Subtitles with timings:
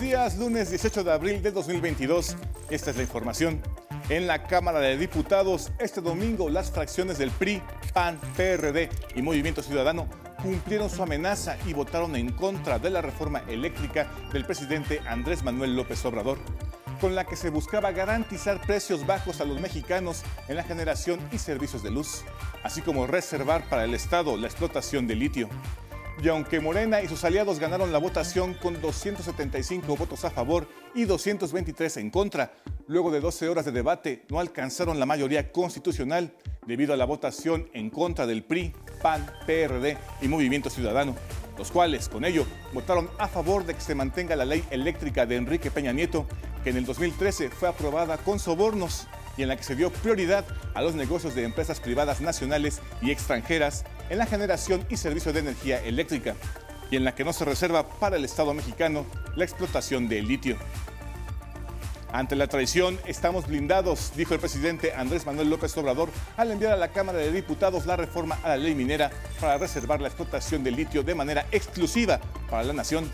[0.00, 2.34] Días, lunes 18 de abril de 2022.
[2.70, 3.60] Esta es la información.
[4.08, 7.62] En la Cámara de Diputados, este domingo, las fracciones del PRI,
[7.92, 10.08] PAN, PRD y Movimiento Ciudadano
[10.42, 15.76] cumplieron su amenaza y votaron en contra de la reforma eléctrica del presidente Andrés Manuel
[15.76, 16.38] López Obrador,
[16.98, 21.36] con la que se buscaba garantizar precios bajos a los mexicanos en la generación y
[21.36, 22.24] servicios de luz,
[22.62, 25.50] así como reservar para el Estado la explotación de litio.
[26.22, 31.04] Y aunque Morena y sus aliados ganaron la votación con 275 votos a favor y
[31.04, 32.52] 223 en contra,
[32.88, 36.34] luego de 12 horas de debate no alcanzaron la mayoría constitucional
[36.66, 41.16] debido a la votación en contra del PRI, PAN, PRD y Movimiento Ciudadano,
[41.56, 45.36] los cuales con ello votaron a favor de que se mantenga la ley eléctrica de
[45.36, 46.26] Enrique Peña Nieto,
[46.62, 49.06] que en el 2013 fue aprobada con sobornos
[49.38, 53.10] y en la que se dio prioridad a los negocios de empresas privadas nacionales y
[53.10, 56.34] extranjeras en la generación y servicio de energía eléctrica,
[56.90, 60.58] y en la que no se reserva para el Estado mexicano la explotación del litio.
[62.12, 66.76] Ante la traición estamos blindados, dijo el presidente Andrés Manuel López Obrador al enviar a
[66.76, 70.74] la Cámara de Diputados la reforma a la ley minera para reservar la explotación del
[70.74, 73.08] litio de manera exclusiva para la nación.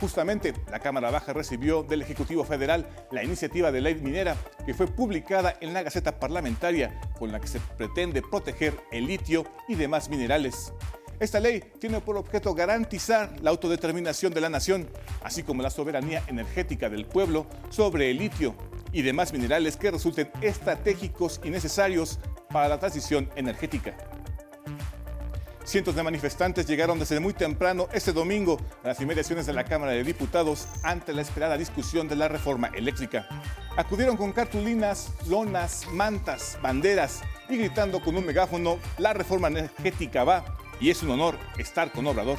[0.00, 4.34] Justamente, la Cámara Baja recibió del Ejecutivo Federal la iniciativa de ley minera
[4.64, 9.44] que fue publicada en la Gaceta Parlamentaria con la que se pretende proteger el litio
[9.68, 10.72] y demás minerales.
[11.18, 14.88] Esta ley tiene por objeto garantizar la autodeterminación de la nación,
[15.22, 18.54] así como la soberanía energética del pueblo sobre el litio
[18.92, 22.18] y demás minerales que resulten estratégicos y necesarios
[22.50, 23.94] para la transición energética.
[25.70, 29.92] Cientos de manifestantes llegaron desde muy temprano este domingo a las inmediaciones de la Cámara
[29.92, 33.28] de Diputados ante la esperada discusión de la reforma eléctrica.
[33.76, 40.44] Acudieron con cartulinas, lonas, mantas, banderas y gritando con un megáfono, la reforma energética va
[40.80, 42.38] y es un honor estar con Obrador.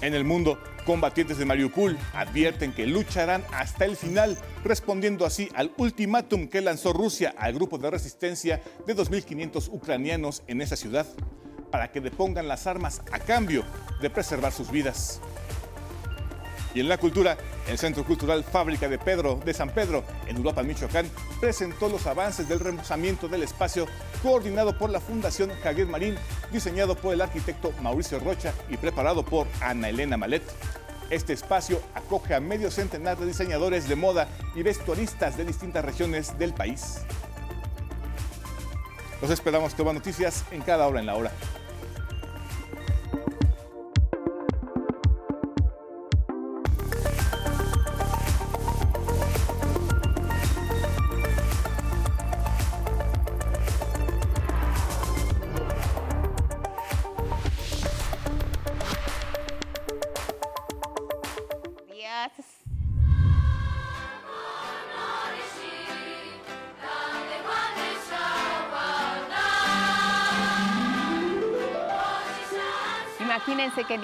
[0.00, 5.72] En el mundo, combatientes de Mariupol advierten que lucharán hasta el final, respondiendo así al
[5.76, 11.06] ultimátum que lanzó Rusia al grupo de resistencia de 2.500 ucranianos en esa ciudad,
[11.70, 13.64] para que depongan las armas a cambio
[14.00, 15.20] de preservar sus vidas.
[16.74, 17.36] Y en la cultura,
[17.68, 21.10] el Centro Cultural Fábrica de Pedro de San Pedro, en Europa, Michoacán,
[21.40, 23.86] presentó los avances del remozamiento del espacio
[24.22, 26.16] coordinado por la Fundación Javier Marín,
[26.52, 30.44] diseñado por el arquitecto Mauricio Rocha y preparado por Ana Elena Malet.
[31.10, 36.38] Este espacio acoge a medio centenar de diseñadores de moda y vestuaristas de distintas regiones
[36.38, 36.98] del país.
[39.20, 41.32] Los esperamos con noticias en cada hora en la hora.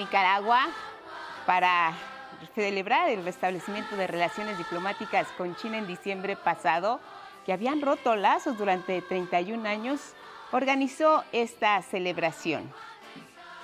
[0.07, 0.67] Nicaragua,
[1.45, 1.91] para
[2.55, 7.01] celebrar el restablecimiento de relaciones diplomáticas con China en diciembre pasado,
[7.45, 9.99] que habían roto lazos durante 31 años,
[10.53, 12.71] organizó esta celebración.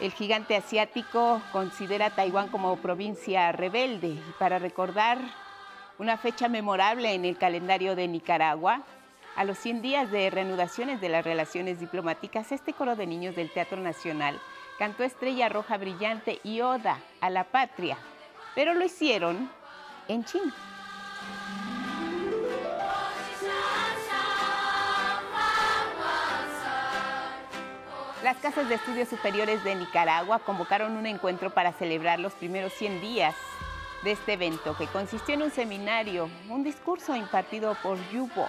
[0.02, 5.20] El gigante asiático considera a Taiwán como provincia rebelde para recordar
[5.98, 8.82] una fecha memorable en el calendario de Nicaragua,
[9.38, 13.50] a los 100 días de reanudaciones de las relaciones diplomáticas, este coro de niños del
[13.50, 14.42] Teatro Nacional
[14.78, 17.98] cantó Estrella Roja Brillante y Oda a la Patria,
[18.56, 19.50] pero lo hicieron
[20.08, 20.54] en China.
[28.24, 33.02] Las casas de estudios superiores de Nicaragua convocaron un encuentro para celebrar los primeros 100
[33.02, 33.36] días
[34.04, 38.48] de este evento, que consistió en un seminario, un discurso impartido por Yu Bo,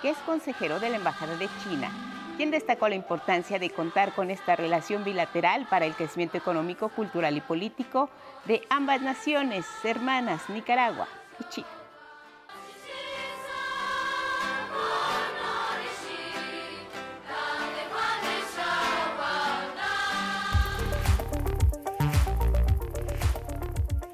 [0.00, 1.90] que es consejero de la Embajada de China,
[2.36, 7.36] quien destacó la importancia de contar con esta relación bilateral para el crecimiento económico, cultural
[7.36, 8.10] y político
[8.44, 11.08] de ambas naciones hermanas, Nicaragua
[11.38, 11.81] y China.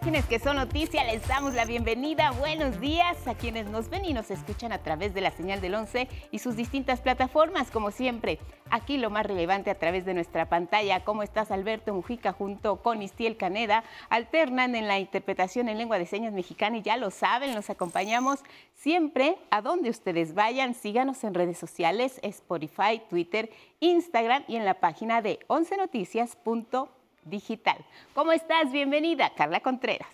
[0.09, 2.31] Quienes que son noticia, les damos la bienvenida.
[2.31, 5.75] Buenos días a quienes nos ven y nos escuchan a través de la señal del
[5.75, 8.39] 11 y sus distintas plataformas, como siempre.
[8.71, 11.05] Aquí lo más relevante a través de nuestra pantalla.
[11.05, 13.85] ¿Cómo estás, Alberto Mujica, junto con Istiel Caneda?
[14.09, 18.41] Alternan en la interpretación en lengua de señas mexicana y ya lo saben, los acompañamos
[18.77, 20.73] siempre a donde ustedes vayan.
[20.73, 23.51] Síganos en redes sociales, Spotify, Twitter,
[23.81, 27.79] Instagram y en la página de 11noticias.com digital.
[28.15, 28.71] ¿Cómo estás?
[28.73, 30.09] Bienvenida, Carla Contreras.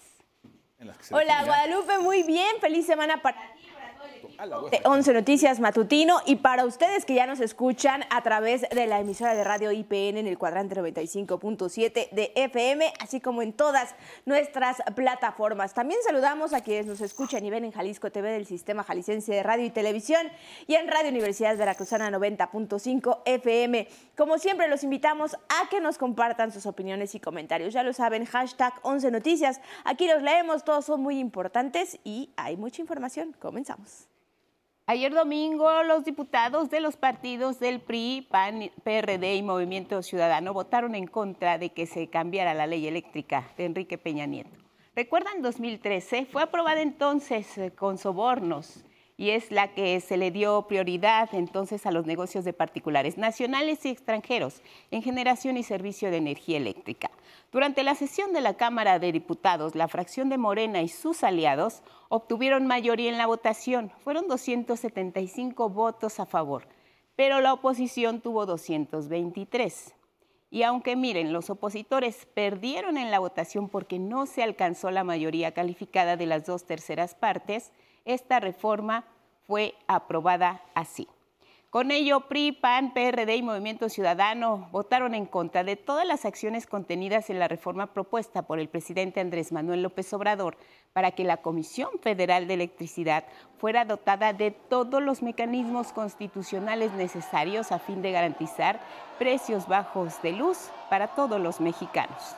[1.11, 3.69] Hola Guadalupe, muy bien, feliz semana para ti.
[4.85, 9.35] 11 Noticias Matutino y para ustedes que ya nos escuchan a través de la emisora
[9.35, 13.95] de radio IPN en el cuadrante 95.7 de FM, así como en todas
[14.27, 15.75] nuestras plataformas.
[15.75, 19.43] También saludamos a quienes nos escuchan y ven en Jalisco TV del Sistema Jalisciense de
[19.43, 20.27] Radio y Televisión
[20.67, 23.89] y en Radio Universidad Veracruzana 90.5 FM.
[24.17, 27.75] Como siempre, los invitamos a que nos compartan sus opiniones y comentarios.
[27.75, 29.61] Ya lo saben, hashtag 11 Noticias.
[29.85, 33.35] Aquí los leemos, todos son muy importantes y hay mucha información.
[33.39, 34.14] Comenzamos.
[34.87, 40.95] Ayer domingo, los diputados de los partidos del PRI, PAN, PRD y Movimiento Ciudadano votaron
[40.95, 44.51] en contra de que se cambiara la ley eléctrica de Enrique Peña Nieto.
[44.95, 46.27] ¿Recuerdan 2013?
[46.27, 48.85] Fue aprobada entonces eh, con sobornos
[49.17, 53.85] y es la que se le dio prioridad entonces a los negocios de particulares nacionales
[53.87, 57.11] y extranjeros en generación y servicio de energía eléctrica.
[57.53, 61.83] Durante la sesión de la Cámara de Diputados, la fracción de Morena y sus aliados
[62.09, 63.93] obtuvieron mayoría en la votación.
[64.03, 66.67] Fueron 275 votos a favor,
[67.15, 69.95] pero la oposición tuvo 223.
[70.51, 75.53] Y aunque miren, los opositores perdieron en la votación porque no se alcanzó la mayoría
[75.53, 77.73] calificada de las dos terceras partes,
[78.05, 79.05] esta reforma
[79.47, 81.09] fue aprobada así.
[81.75, 86.69] Con ello, PRI, PAN, PRD y Movimiento Ciudadano votaron en contra de todas las acciones
[86.69, 90.57] contenidas en la reforma propuesta por el presidente Andrés Manuel López Obrador
[90.93, 93.25] para que la Comisión Federal de Electricidad
[93.59, 98.79] fuera dotada de todos los mecanismos constitucionales necesarios a fin de garantizar
[99.19, 102.37] precios bajos de luz para todos los mexicanos.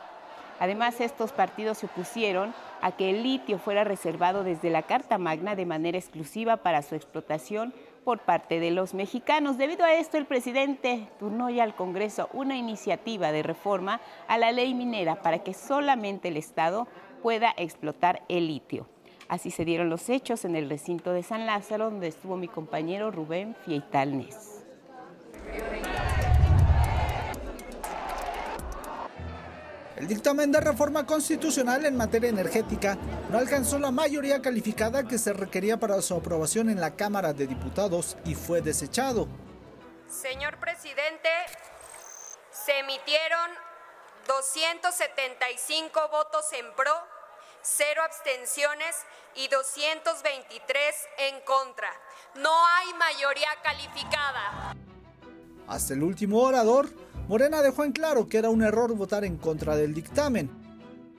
[0.59, 5.55] Además, estos partidos se opusieron a que el litio fuera reservado desde la Carta Magna
[5.55, 7.75] de manera exclusiva para su explotación
[8.05, 9.59] por parte de los mexicanos.
[9.59, 14.53] Debido a esto, el presidente turnó ya al Congreso una iniciativa de reforma a la
[14.53, 16.87] ley minera para que solamente el Estado
[17.23, 18.87] pueda explotar el litio.
[19.29, 23.11] Así se dieron los hechos en el recinto de San Lázaro, donde estuvo mi compañero
[23.11, 24.65] Rubén Fieitalnes.
[29.97, 32.99] El dictamen de reforma constitucional en materia energética
[33.31, 37.47] no alcanzó la mayoría calificada que se requería para su aprobación en la Cámara de
[37.47, 39.27] Diputados y fue desechado.
[40.07, 41.31] Señor presidente,
[42.53, 43.51] se emitieron
[44.29, 46.93] 275 votos en pro,
[47.63, 48.97] cero abstenciones
[49.35, 50.95] y 223
[51.31, 51.91] en contra.
[52.35, 54.75] No hay mayoría calificada.
[55.67, 56.91] Hasta el último orador
[57.29, 60.49] Morena dejó en claro que era un error votar en contra del dictamen.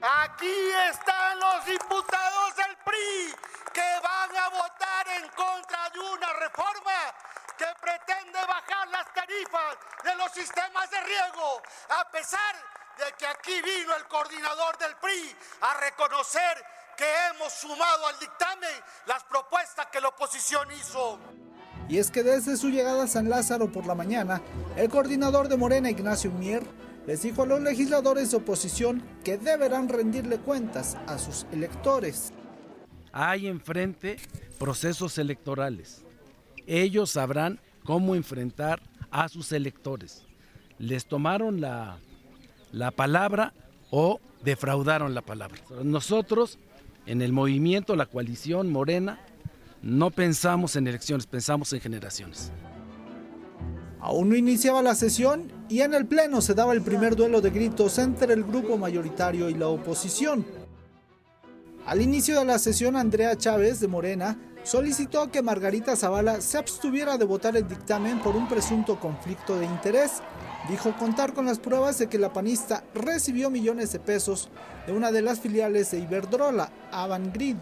[0.00, 0.56] Aquí
[0.90, 3.34] están los diputados del PRI
[3.74, 6.96] que van a votar en contra de una reforma
[7.58, 12.54] que pretende bajar las tarifas de los sistemas de riego, a pesar
[12.96, 16.64] de que aquí vino el coordinador del PRI a reconocer
[16.96, 21.20] que hemos sumado al dictamen las propuestas que la oposición hizo.
[21.88, 24.42] Y es que desde su llegada a San Lázaro por la mañana,
[24.76, 26.62] el coordinador de Morena, Ignacio Mier,
[27.06, 32.32] les dijo a los legisladores de oposición que deberán rendirle cuentas a sus electores.
[33.12, 34.18] Hay enfrente
[34.58, 36.04] procesos electorales.
[36.66, 40.26] Ellos sabrán cómo enfrentar a sus electores.
[40.78, 41.98] Les tomaron la,
[42.70, 43.54] la palabra
[43.90, 45.58] o defraudaron la palabra.
[45.82, 46.58] Nosotros,
[47.06, 49.18] en el movimiento, la coalición Morena,
[49.82, 52.52] no pensamos en elecciones, pensamos en generaciones.
[54.00, 57.50] Aún no iniciaba la sesión y en el Pleno se daba el primer duelo de
[57.50, 60.46] gritos entre el grupo mayoritario y la oposición.
[61.84, 67.16] Al inicio de la sesión, Andrea Chávez de Morena solicitó que Margarita Zavala se abstuviera
[67.16, 70.22] de votar el dictamen por un presunto conflicto de interés.
[70.68, 74.50] Dijo contar con las pruebas de que la panista recibió millones de pesos
[74.86, 77.56] de una de las filiales de Iberdrola, Avangrid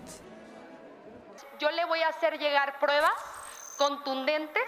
[1.58, 3.12] yo le voy a hacer llegar pruebas
[3.78, 4.62] contundentes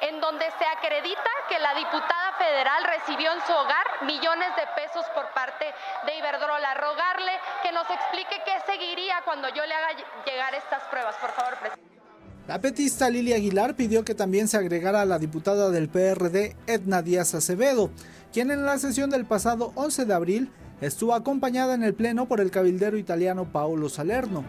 [0.00, 5.04] en donde se acredita que la diputada federal recibió en su hogar millones de pesos
[5.14, 5.64] por parte
[6.06, 6.74] de Iberdrola.
[6.74, 7.32] Rogarle
[7.62, 9.88] que nos explique qué seguiría cuando yo le haga
[10.24, 11.98] llegar estas pruebas, por favor, presidente.
[12.46, 17.02] La petista Lili Aguilar pidió que también se agregara a la diputada del PRD, Edna
[17.02, 17.90] Díaz Acevedo,
[18.32, 22.40] quien en la sesión del pasado 11 de abril estuvo acompañada en el Pleno por
[22.40, 24.44] el cabildero italiano Paolo Salerno.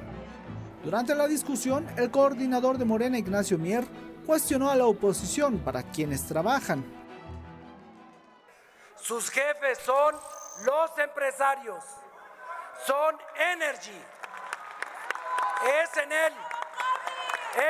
[0.83, 3.85] Durante la discusión, el coordinador de Morena, Ignacio Mier,
[4.25, 6.85] cuestionó a la oposición para quienes trabajan.
[8.95, 10.15] Sus jefes son
[10.65, 11.83] los empresarios,
[12.85, 13.17] son
[13.53, 14.01] Energy,
[15.81, 16.33] es Enel,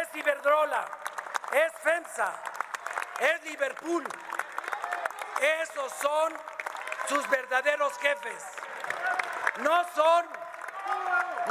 [0.01, 0.85] es Iberdrola,
[1.53, 2.33] es FEMSA,
[3.21, 4.03] es Liverpool.
[5.63, 6.33] Esos son
[7.07, 8.43] sus verdaderos jefes.
[9.63, 10.25] No son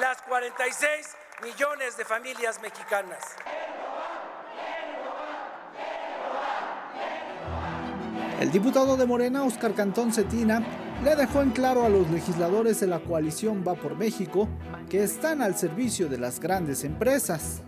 [0.01, 3.37] las 46 millones de familias mexicanas.
[8.41, 10.63] El diputado de Morena, Oscar Cantón Cetina,
[11.03, 14.49] le dejó en claro a los legisladores de la coalición Va por México
[14.89, 17.63] que están al servicio de las grandes empresas.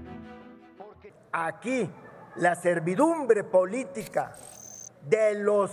[1.32, 1.88] Aquí
[2.36, 4.36] la servidumbre política
[5.02, 5.70] de los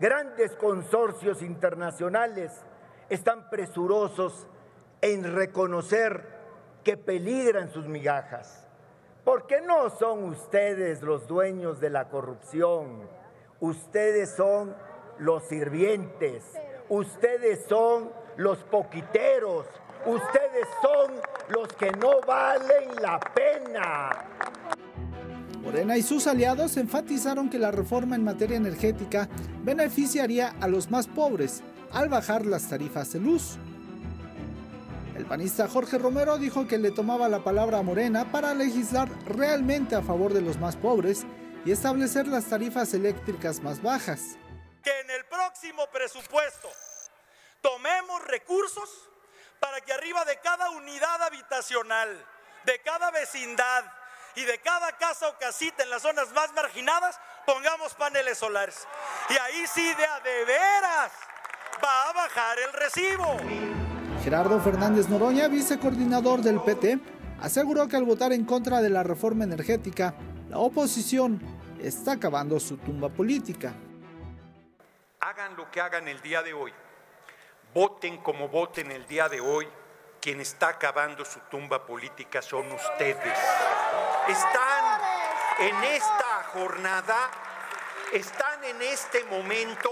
[0.00, 2.52] grandes consorcios internacionales
[3.08, 4.46] están presurosos
[5.00, 6.31] en reconocer
[6.82, 8.66] que peligran sus migajas.
[9.24, 13.08] Porque no son ustedes los dueños de la corrupción,
[13.60, 14.74] ustedes son
[15.18, 16.42] los sirvientes,
[16.88, 19.66] ustedes son los poquiteros,
[20.06, 21.12] ustedes son
[21.48, 24.10] los que no valen la pena.
[25.62, 29.28] Morena y sus aliados enfatizaron que la reforma en materia energética
[29.62, 31.62] beneficiaría a los más pobres
[31.92, 33.58] al bajar las tarifas de luz.
[35.22, 39.94] El panista Jorge Romero dijo que le tomaba la palabra a Morena para legislar realmente
[39.94, 41.22] a favor de los más pobres
[41.64, 44.36] y establecer las tarifas eléctricas más bajas.
[44.82, 46.68] Que en el próximo presupuesto
[47.60, 48.90] tomemos recursos
[49.60, 52.26] para que arriba de cada unidad habitacional,
[52.64, 53.84] de cada vecindad
[54.34, 58.88] y de cada casa o casita en las zonas más marginadas, pongamos paneles solares.
[59.30, 61.12] Y ahí sí de a de veras
[61.80, 63.81] va a bajar el recibo.
[64.22, 66.96] Gerardo Fernández Noroña, vicecoordinador del PT,
[67.40, 70.14] aseguró que al votar en contra de la reforma energética,
[70.48, 71.40] la oposición
[71.80, 73.72] está acabando su tumba política.
[75.18, 76.72] Hagan lo que hagan el día de hoy,
[77.74, 79.66] voten como voten el día de hoy,
[80.20, 83.38] quien está acabando su tumba política son ustedes.
[84.28, 85.00] Están
[85.58, 87.28] en esta jornada,
[88.12, 89.90] están en este momento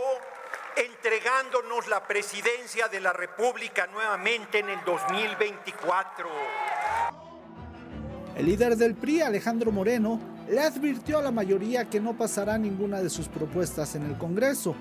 [0.76, 6.28] entregándonos la presidencia de la República nuevamente en el 2024.
[8.36, 13.00] El líder del PRI, Alejandro Moreno, le advirtió a la mayoría que no pasará ninguna
[13.00, 14.74] de sus propuestas en el Congreso.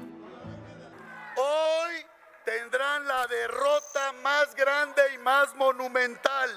[1.35, 2.05] Hoy
[2.45, 6.49] tendrán la derrota más grande y más monumental.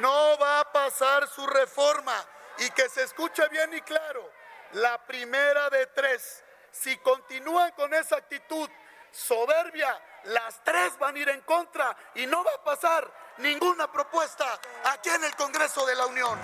[0.00, 2.14] No va a pasar su reforma
[2.58, 4.30] y que se escuche bien y claro,
[4.74, 6.43] la primera de tres.
[6.74, 8.68] Si continúan con esa actitud
[9.12, 9.88] soberbia,
[10.24, 14.44] las tres van a ir en contra y no va a pasar ninguna propuesta
[14.92, 16.36] aquí en el Congreso de la Unión.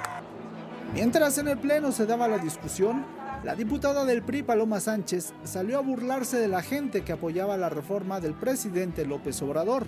[0.94, 3.04] Mientras en el Pleno se daba la discusión,
[3.42, 7.68] la diputada del PRI, Paloma Sánchez, salió a burlarse de la gente que apoyaba la
[7.68, 9.86] reforma del presidente López Obrador.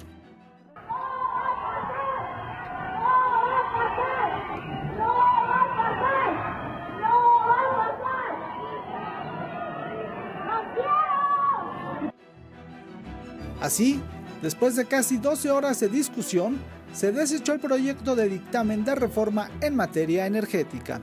[13.63, 14.01] Así,
[14.43, 16.59] después de casi 12 horas de discusión,
[16.93, 21.01] se desechó el proyecto de dictamen de reforma en materia energética.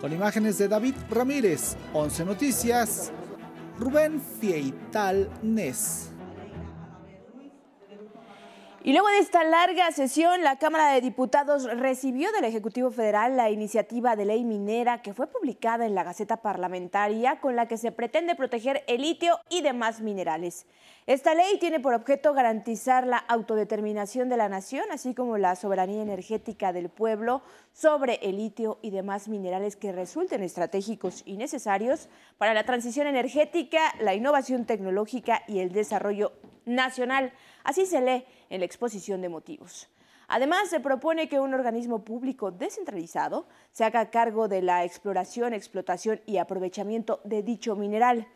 [0.00, 3.12] Con imágenes de David Ramírez, 11 Noticias,
[3.78, 6.10] Rubén Fieital Nes.
[8.86, 13.50] Y luego de esta larga sesión, la Cámara de Diputados recibió del Ejecutivo Federal la
[13.50, 17.90] iniciativa de ley minera que fue publicada en la Gaceta Parlamentaria con la que se
[17.90, 20.66] pretende proteger el litio y demás minerales.
[21.08, 26.02] Esta ley tiene por objeto garantizar la autodeterminación de la nación, así como la soberanía
[26.02, 32.54] energética del pueblo sobre el litio y demás minerales que resulten estratégicos y necesarios para
[32.54, 36.34] la transición energética, la innovación tecnológica y el desarrollo
[36.66, 37.32] nacional.
[37.66, 39.88] Así se lee en la exposición de motivos.
[40.28, 46.20] Además, se propone que un organismo público descentralizado se haga cargo de la exploración, explotación
[46.26, 48.28] y aprovechamiento de dicho mineral.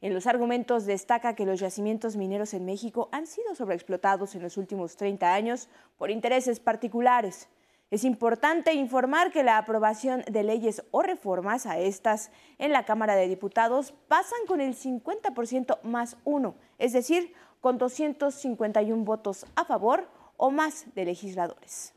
[0.00, 4.56] En los argumentos destaca que los yacimientos mineros en México han sido sobreexplotados en los
[4.56, 5.68] últimos 30 años
[5.98, 7.50] por intereses particulares.
[7.90, 13.16] Es importante informar que la aprobación de leyes o reformas a estas en la Cámara
[13.16, 20.08] de Diputados pasan con el 50% más uno, es decir, con 251 votos a favor
[20.36, 21.92] o más de legisladores.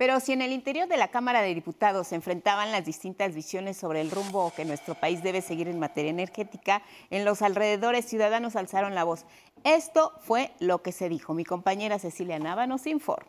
[0.00, 3.76] Pero si en el interior de la Cámara de Diputados se enfrentaban las distintas visiones
[3.76, 8.56] sobre el rumbo que nuestro país debe seguir en materia energética, en los alrededores ciudadanos
[8.56, 9.26] alzaron la voz.
[9.62, 11.34] Esto fue lo que se dijo.
[11.34, 13.28] Mi compañera Cecilia Nava nos informa.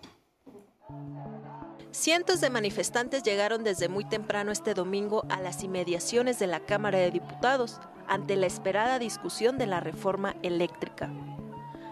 [1.91, 6.99] Cientos de manifestantes llegaron desde muy temprano este domingo a las inmediaciones de la Cámara
[6.99, 7.81] de Diputados
[8.11, 11.09] ante la esperada discusión de la reforma eléctrica.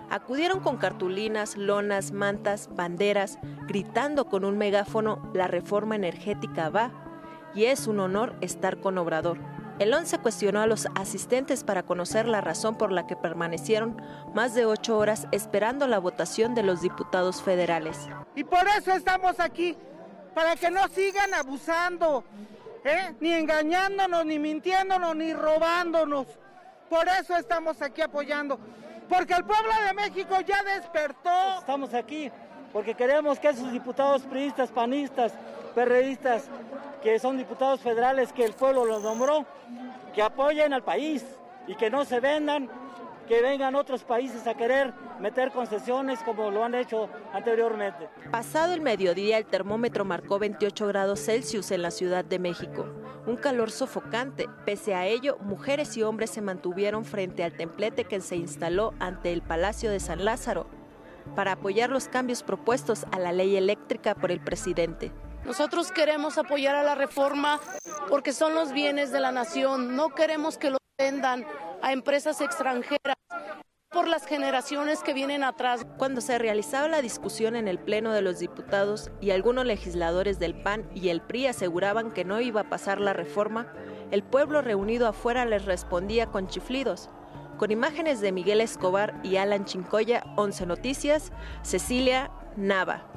[0.10, 6.92] Acudieron con cartulinas, lonas, mantas, banderas, gritando con un megáfono La reforma energética va
[7.56, 9.40] y es un honor estar con Obrador,
[9.80, 13.96] El 11 cuestionó a los asistentes para conocer la razón por la que permanecieron
[14.36, 18.10] más de ocho horas esperando la votación de los diputados federales.
[18.36, 19.78] Y por eso estamos aquí,
[20.36, 22.26] para que no sigan abusando,
[22.84, 23.16] ¿eh?
[23.20, 26.28] ni engañándonos, ni mintiéndonos, ni robándonos.
[26.90, 28.60] Por eso estamos aquí apoyando,
[29.08, 31.60] porque el pueblo de México ya despertó.
[31.60, 32.32] Estamos aquí
[32.72, 35.34] porque queremos que esos diputados priistas, panistas,
[35.74, 36.50] perredistas,
[37.02, 39.46] que son diputados federales que el pueblo los nombró,
[40.14, 41.26] que apoyen al país
[41.68, 42.70] y que no se vendan,
[43.30, 48.10] que vengan otros países a querer meter concesiones como lo han hecho anteriormente.
[48.32, 52.88] Pasado el mediodía, el termómetro marcó 28 grados Celsius en la Ciudad de México.
[53.28, 54.50] Un calor sofocante.
[54.66, 59.32] Pese a ello, mujeres y hombres se mantuvieron frente al templete que se instaló ante
[59.32, 60.66] el Palacio de San Lázaro
[61.36, 65.12] para apoyar los cambios propuestos a la ley eléctrica por el presidente.
[65.46, 67.60] Nosotros queremos apoyar a la reforma
[68.10, 69.96] porque son los bienes de la nación.
[69.96, 71.46] No queremos que los vendan
[71.82, 73.16] a empresas extranjeras
[73.90, 75.88] por las generaciones que vienen atrás.
[75.98, 80.62] Cuando se realizaba la discusión en el Pleno de los Diputados y algunos legisladores del
[80.62, 83.72] PAN y el PRI aseguraban que no iba a pasar la reforma,
[84.12, 87.10] el pueblo reunido afuera les respondía con chiflidos.
[87.58, 91.32] Con imágenes de Miguel Escobar y Alan Chincoya, 11 Noticias,
[91.64, 93.09] Cecilia Nava.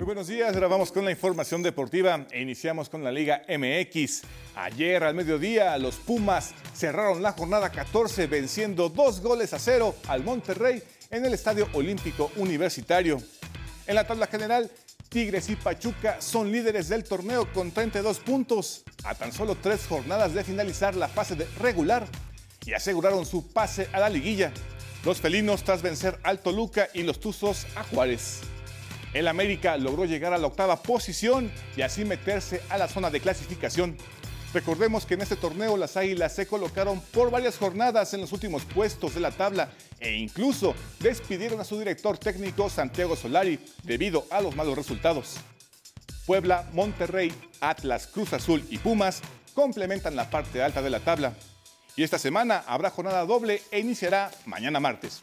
[0.00, 4.22] Muy buenos días, ahora vamos con la información deportiva e iniciamos con la Liga MX.
[4.54, 10.24] Ayer al mediodía los Pumas cerraron la jornada 14 venciendo dos goles a cero al
[10.24, 13.18] Monterrey en el Estadio Olímpico Universitario.
[13.86, 14.70] En la tabla general,
[15.10, 20.32] Tigres y Pachuca son líderes del torneo con 32 puntos a tan solo tres jornadas
[20.32, 22.06] de finalizar la fase de regular
[22.64, 24.50] y aseguraron su pase a la liguilla.
[25.04, 28.40] Los felinos tras vencer al Toluca y los Tuzos a Juárez.
[29.12, 33.20] El América logró llegar a la octava posición y así meterse a la zona de
[33.20, 33.96] clasificación.
[34.52, 38.64] Recordemos que en este torneo las Águilas se colocaron por varias jornadas en los últimos
[38.64, 39.70] puestos de la tabla
[40.00, 45.36] e incluso despidieron a su director técnico Santiago Solari debido a los malos resultados.
[46.26, 49.22] Puebla, Monterrey, Atlas, Cruz Azul y Pumas
[49.54, 51.34] complementan la parte alta de la tabla.
[51.96, 55.22] Y esta semana habrá jornada doble e iniciará mañana martes.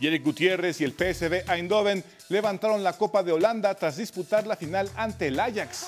[0.00, 4.90] Eric Gutiérrez y el PSV Eindhoven levantaron la Copa de Holanda tras disputar la final
[4.96, 5.86] ante el Ajax.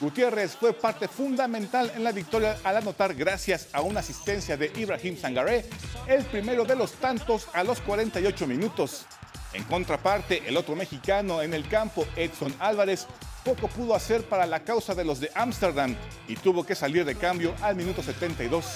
[0.00, 5.16] Gutiérrez fue parte fundamental en la victoria al anotar gracias a una asistencia de Ibrahim
[5.16, 5.64] Sangaré,
[6.06, 9.06] el primero de los tantos a los 48 minutos.
[9.54, 13.06] En contraparte, el otro mexicano en el campo, Edson Álvarez,
[13.42, 15.96] poco pudo hacer para la causa de los de Ámsterdam
[16.28, 18.66] y tuvo que salir de cambio al minuto 72.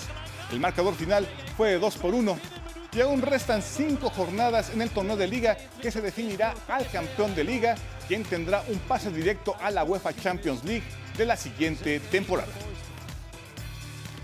[0.53, 2.60] El marcador final fue de 2 por 1
[2.93, 7.35] y aún restan cinco jornadas en el torneo de liga que se definirá al campeón
[7.35, 7.77] de liga,
[8.09, 10.85] quien tendrá un pase directo a la UEFA Champions League
[11.17, 12.53] de la siguiente temporada.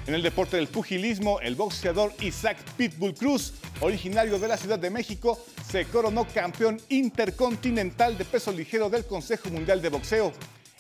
[0.07, 4.88] En el deporte del pugilismo, el boxeador Isaac Pitbull Cruz, originario de la Ciudad de
[4.88, 10.33] México, se coronó campeón intercontinental de peso ligero del Consejo Mundial de Boxeo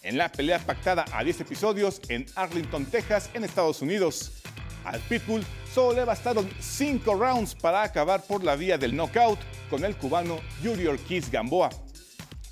[0.04, 4.44] en la pelea pactada a 10 episodios en Arlington, Texas, en Estados Unidos.
[4.86, 5.44] Al Pitbull
[5.74, 10.38] solo le bastaron 5 rounds para acabar por la vía del knockout con el cubano
[10.62, 11.70] Yuri Ortiz Gamboa.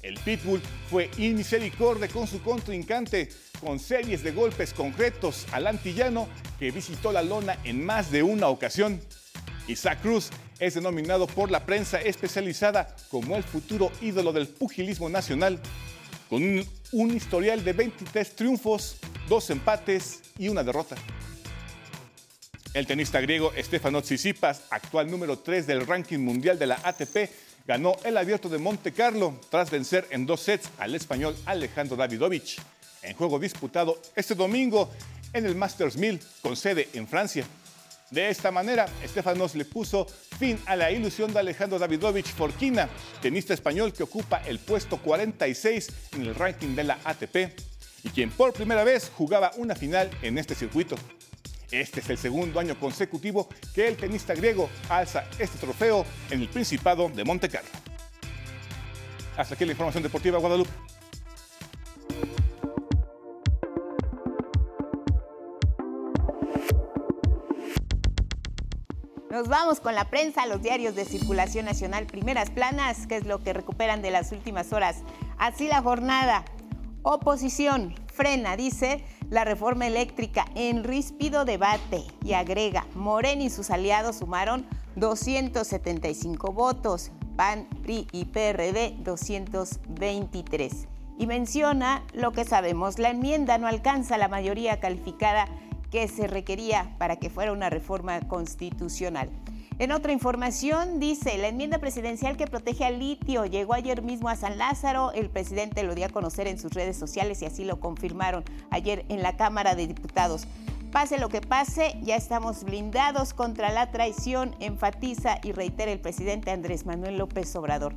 [0.03, 3.29] El Pitbull fue inmisericordia con su contrincante,
[3.61, 6.27] con series de golpes concretos al antillano
[6.59, 9.01] que visitó la lona en más de una ocasión.
[9.68, 15.61] Isaac Cruz es denominado por la prensa especializada como el futuro ídolo del pugilismo nacional,
[16.29, 16.42] con
[16.92, 18.97] un historial de 23 triunfos,
[19.29, 20.97] dos empates y una derrota.
[22.74, 27.30] El tenista griego Stefano Tsitsipas, actual número 3 del ranking mundial de la ATP,
[27.68, 32.60] ganó el abierto de Monte Carlo tras vencer en dos sets al español Alejandro Davidovich,
[33.02, 34.90] en juego disputado este domingo
[35.32, 37.46] en el Masters 1000 con sede en Francia.
[38.10, 42.88] De esta manera, Estefanos le puso fin a la ilusión de Alejandro Davidovich Forquina,
[43.22, 47.37] tenista español que ocupa el puesto 46 en el ranking de la ATP
[48.02, 50.96] y quien por primera vez jugaba una final en este circuito.
[51.80, 56.48] Este es el segundo año consecutivo que el tenista griego alza este trofeo en el
[56.48, 57.68] Principado de Monte Carlo.
[59.37, 60.70] Hasta aquí la información deportiva Guadalupe.
[69.28, 73.42] Nos vamos con la prensa, los diarios de circulación nacional, primeras planas, que es lo
[73.42, 75.02] que recuperan de las últimas horas.
[75.38, 76.44] Así la jornada.
[77.02, 84.16] Oposición frena, dice, la reforma eléctrica en ríspido debate y agrega, Morena y sus aliados
[84.16, 90.88] sumaron 275 votos, PAN, PRI y PRD 223.
[91.18, 95.46] Y menciona lo que sabemos, la enmienda no alcanza la mayoría calificada
[95.90, 99.30] que se requería para que fuera una reforma constitucional.
[99.80, 104.37] En otra información dice, la enmienda presidencial que protege al litio llegó ayer mismo a
[104.37, 105.10] San Lázaro.
[105.10, 109.04] El presidente lo dio a conocer en sus redes sociales y así lo confirmaron ayer
[109.08, 110.46] en la Cámara de Diputados.
[110.92, 116.52] Pase lo que pase, ya estamos blindados contra la traición, enfatiza y reitera el presidente
[116.52, 117.96] Andrés Manuel López Obrador.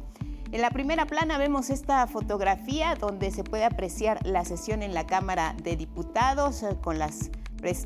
[0.51, 5.05] En la primera plana vemos esta fotografía donde se puede apreciar la sesión en la
[5.05, 7.29] Cámara de Diputados eh, con las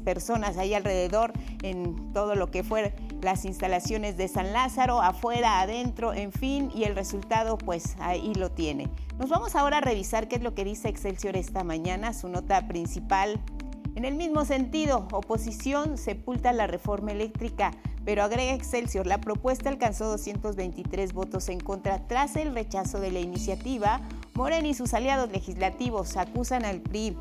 [0.04, 6.14] personas ahí alrededor en todo lo que fue las instalaciones de San Lázaro, afuera, adentro,
[6.14, 8.90] en fin, y el resultado pues ahí lo tiene.
[9.18, 12.68] Nos vamos ahora a revisar qué es lo que dice Excelsior esta mañana, su nota
[12.68, 13.40] principal.
[13.96, 17.72] En el mismo sentido, oposición sepulta la reforma eléctrica,
[18.06, 23.20] pero agrega Excelsior, la propuesta alcanzó 223 votos en contra tras el rechazo de la
[23.20, 24.02] iniciativa.
[24.34, 27.16] Moren y sus aliados legislativos acusan al PRI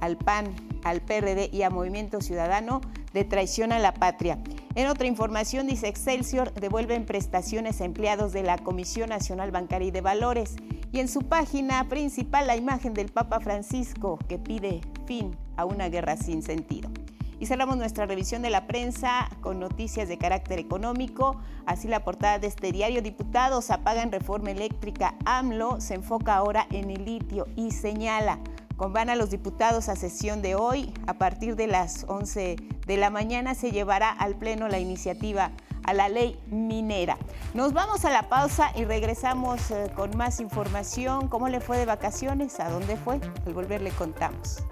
[0.00, 0.54] al PAN,
[0.88, 2.80] al PRD y a Movimiento Ciudadano
[3.12, 4.38] de traición a la patria.
[4.74, 9.90] En otra información, dice Excelsior, devuelven prestaciones a empleados de la Comisión Nacional Bancaria y
[9.90, 10.56] de Valores.
[10.92, 15.88] Y en su página principal, la imagen del Papa Francisco que pide fin a una
[15.88, 16.90] guerra sin sentido.
[17.38, 21.36] Y cerramos nuestra revisión de la prensa con noticias de carácter económico.
[21.66, 25.14] Así la portada de este diario, diputados apagan reforma eléctrica.
[25.26, 28.38] AMLO se enfoca ahora en el litio y señala
[28.76, 30.92] Convan a los diputados a sesión de hoy.
[31.06, 35.52] A partir de las 11 de la mañana se llevará al Pleno la iniciativa
[35.84, 37.16] a la ley minera.
[37.54, 41.28] Nos vamos a la pausa y regresamos eh, con más información.
[41.28, 42.60] ¿Cómo le fue de vacaciones?
[42.60, 43.20] ¿A dónde fue?
[43.46, 44.62] Al volver le contamos.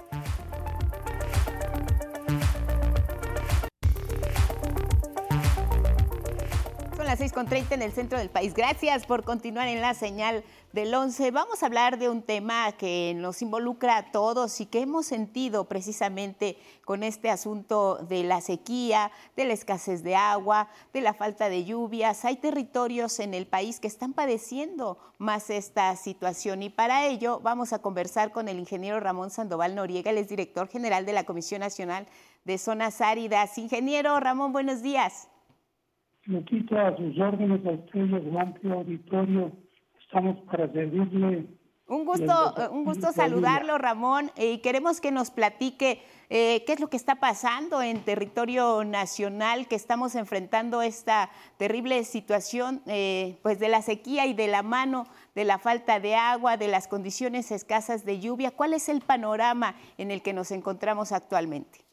[7.20, 8.54] Las 6.30 en el centro del país.
[8.54, 13.14] Gracias por continuar en la señal del 11 vamos a hablar de un tema que
[13.16, 19.12] nos involucra a todos y que hemos sentido precisamente con este asunto de la sequía,
[19.36, 22.24] de la escasez de agua, de la falta de lluvias.
[22.24, 27.72] Hay territorios en el país que están padeciendo más esta situación y para ello vamos
[27.72, 31.60] a conversar con el ingeniero Ramón Sandoval Noriega, el es director general de la Comisión
[31.60, 32.08] Nacional
[32.44, 33.56] de Zonas Áridas.
[33.56, 35.28] Ingeniero Ramón, buenos días.
[36.44, 39.52] Quito a sus órdenes a ustedes, un amplio auditorio
[40.00, 41.46] estamos para servirle.
[41.86, 46.88] Un gusto, un gusto saludarlo, Ramón, y queremos que nos platique eh, qué es lo
[46.88, 53.68] que está pasando en territorio nacional, que estamos enfrentando esta terrible situación eh, pues de
[53.68, 58.06] la sequía y de la mano de la falta de agua, de las condiciones escasas
[58.06, 58.50] de lluvia.
[58.50, 61.83] ¿Cuál es el panorama en el que nos encontramos actualmente?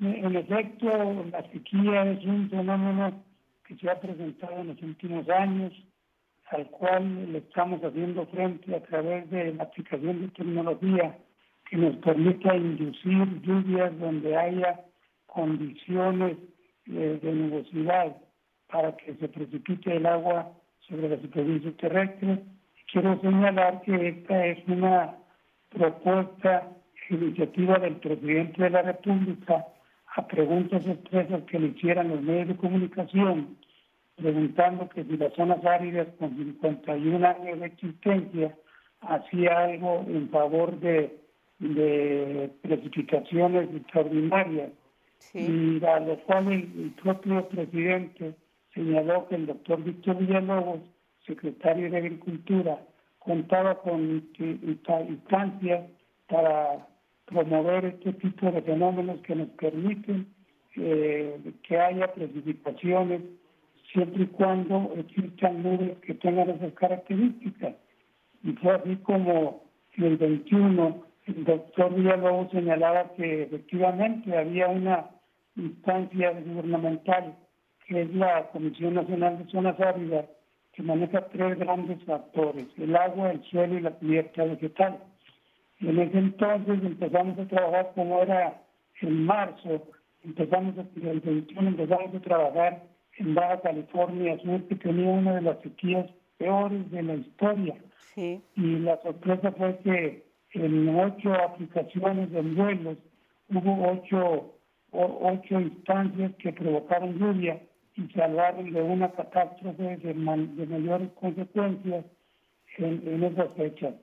[0.00, 0.86] En efecto,
[1.30, 3.22] la sequía es un fenómeno
[3.66, 5.72] que se ha presentado en los últimos años
[6.50, 11.18] al cual le estamos haciendo frente a través de la aplicación de tecnología
[11.68, 14.80] que nos permita inducir lluvias donde haya
[15.26, 16.36] condiciones
[16.86, 18.16] de, nubosidad
[18.68, 20.52] para que se precipite el agua
[20.88, 22.44] sobre la superficie terrestre.
[22.92, 25.16] Quiero señalar que esta es una
[25.70, 26.68] propuesta,
[27.08, 29.64] iniciativa del presidente de la República
[30.16, 33.56] a preguntas expresas que le hicieran los medios de comunicación
[34.16, 38.56] preguntando que si las zonas áridas con 51 años de existencia
[39.02, 41.20] hacía algo en favor de,
[42.62, 44.70] precipitaciones extraordinarias.
[45.34, 48.34] Y a lo cual el, propio presidente
[48.74, 50.80] señaló que el doctor Víctor Villalobos,
[51.26, 52.78] secretario de Agricultura,
[53.18, 55.84] contaba con instancias
[56.28, 56.86] para
[57.26, 60.26] promover este tipo de fenómenos que nos permiten
[60.76, 63.22] eh, que haya precipitaciones
[63.92, 67.74] siempre y cuando existan nubes que tengan esas características.
[68.42, 69.64] Y fue así como
[69.96, 75.10] en el 21 el doctor Villalobos señalaba que efectivamente había una
[75.56, 77.34] instancia gubernamental,
[77.86, 80.26] que es la Comisión Nacional de Zonas Áridas,
[80.72, 84.98] que maneja tres grandes factores, el agua, el suelo y la cubierta vegetal.
[85.80, 88.62] En ese entonces empezamos a trabajar como era
[89.02, 89.82] en marzo,
[90.24, 92.82] empezamos a, el 21 empezamos a trabajar
[93.18, 96.06] en Baja California Sur, que tenía una de las sequías
[96.38, 97.76] peores de la historia.
[98.16, 102.96] Y la sorpresa fue que en ocho aplicaciones de vuelos
[103.50, 104.54] hubo ocho,
[104.92, 107.60] ocho instancias que provocaron lluvia
[107.94, 112.04] y salvaron de una catástrofe de, mayores consecuencias
[112.78, 113.94] en, en esas fechas.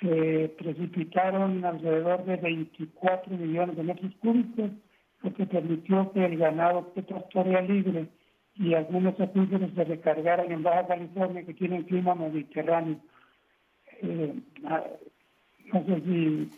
[0.00, 4.70] Se precipitaron alrededor de 24 millones de metros cúbicos,
[5.22, 8.08] lo que permitió que el ganado que pastorea libre
[8.56, 12.98] y algunos acuíferos se recargaron en Baja California que tienen clima mediterráneo.
[14.02, 14.34] Eh,
[15.72, 16.50] no sé si,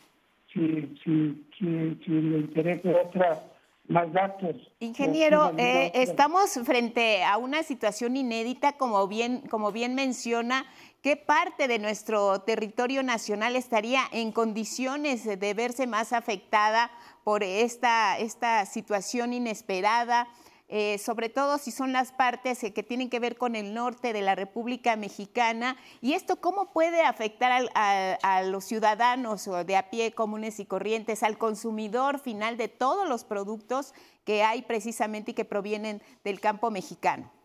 [0.53, 3.43] si, si, si, le interesa otra
[3.89, 4.57] más datos.
[4.81, 10.65] Ingeniero, eh, estamos frente a una situación inédita, como bien, como bien menciona.
[11.03, 16.93] ¿Qué parte de nuestro territorio nacional estaría en condiciones de verse más afectada
[17.25, 20.29] por esta, esta situación inesperada?
[20.69, 24.23] Eh, sobre todo si son las partes que tienen que ver con el norte de
[24.23, 25.77] la República Mexicana.
[26.01, 31.37] ¿Y esto cómo puede afectar a, los ciudadanos de a pie comunes y corrientes, al
[31.37, 33.93] consumidor final de todos los productos
[34.25, 37.42] que hay precisamente y que provienen del campo mexicano?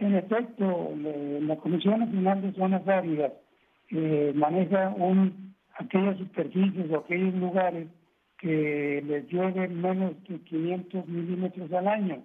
[0.00, 3.32] En efecto, la Comisión Nacional de Zonas Áridas
[3.90, 7.86] eh, maneja un, aquellas superficies o aquellos lugares
[8.38, 12.22] que les llueven menos de 500 milímetros al año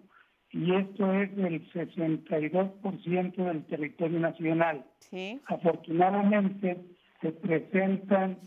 [0.51, 4.85] y esto es el 62% del territorio nacional.
[5.47, 6.77] Afortunadamente
[7.21, 8.37] se presentan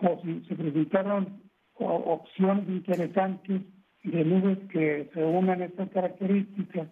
[0.00, 1.42] se presentaron
[1.74, 3.60] opciones interesantes
[4.02, 6.88] de nubes que se unan estas características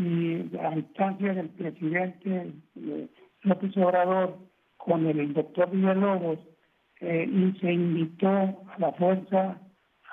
[0.00, 3.08] y a instancia del presidente eh,
[3.42, 4.38] López Obrador
[4.78, 6.38] con el doctor Villalobos
[7.00, 9.60] eh, y se invitó a la Fuerza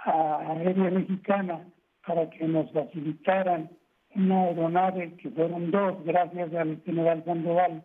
[0.04, 1.62] Aérea Mexicana
[2.06, 3.70] para que nos facilitaran
[4.16, 7.84] una aeronave, que fueron dos, gracias al general Sandoval,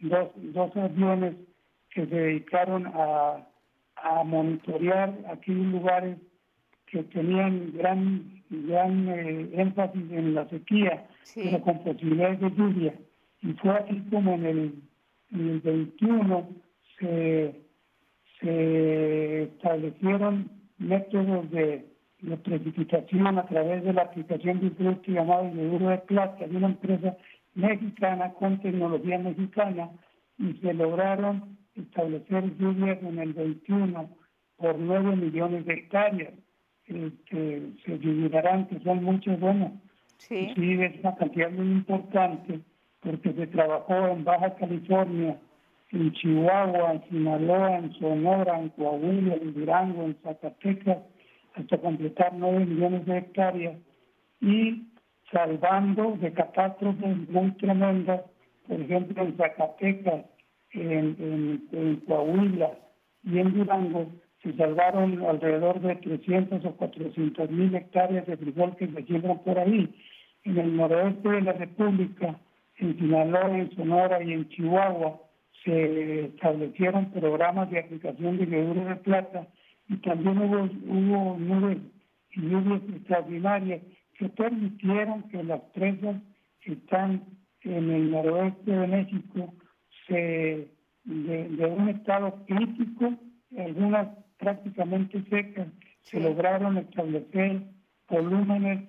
[0.00, 1.34] dos, dos aviones
[1.90, 3.46] que se dedicaron a,
[3.96, 6.18] a monitorear aquellos lugares
[6.86, 12.94] que tenían gran, gran eh, énfasis en la sequía, pero con posibilidades de lluvia.
[13.42, 14.74] Y fue así como en el,
[15.32, 16.48] en el 21
[16.98, 17.66] se
[18.40, 21.86] establecieron métodos de,
[22.42, 26.68] precipitación a través de la aplicación de un producto llamado Yoduro de Plata de una
[26.68, 27.16] empresa
[27.54, 29.90] mexicana con tecnología mexicana
[30.38, 34.08] y se lograron establecer lluvias en el 21
[34.56, 36.32] por 9 millones de hectáreas
[36.88, 39.80] eh, que se divulgarán, que son muchos, bueno,
[40.18, 40.54] sí.
[40.56, 42.60] es una cantidad muy importante
[43.00, 45.38] porque se trabajó en Baja California,
[45.92, 50.98] en Chihuahua, en Sinaloa, en Sonora, en Coahuila, en Durango, en Zacatecas,
[51.54, 53.76] hasta completar 9 millones de hectáreas
[54.40, 54.82] y
[55.30, 58.22] salvando de catástrofes muy tremendas,
[58.66, 60.24] por ejemplo en Zacatecas,
[60.72, 62.70] en, Coahuila
[63.24, 64.10] y en Durango,
[64.46, 69.58] se salvaron alrededor de 300 o 400 mil hectáreas de frijol que se siembran por
[69.58, 69.92] ahí.
[70.44, 72.38] En el noroeste de la República,
[72.76, 75.20] en Sinaloa, en Sonora y en Chihuahua,
[75.64, 79.48] se establecieron programas de aplicación de yoduro de plata
[79.88, 81.78] y también hubo, hubo nubes
[82.32, 83.82] y lluvias extraordinarias
[84.16, 86.16] que permitieron que las presas
[86.60, 87.24] que están
[87.62, 89.52] en el noroeste de México
[90.06, 90.68] se
[91.06, 93.14] de, un estado crítico,
[93.58, 95.68] algunas prácticamente secas,
[96.02, 97.62] se lograron establecer
[98.08, 98.88] volúmenes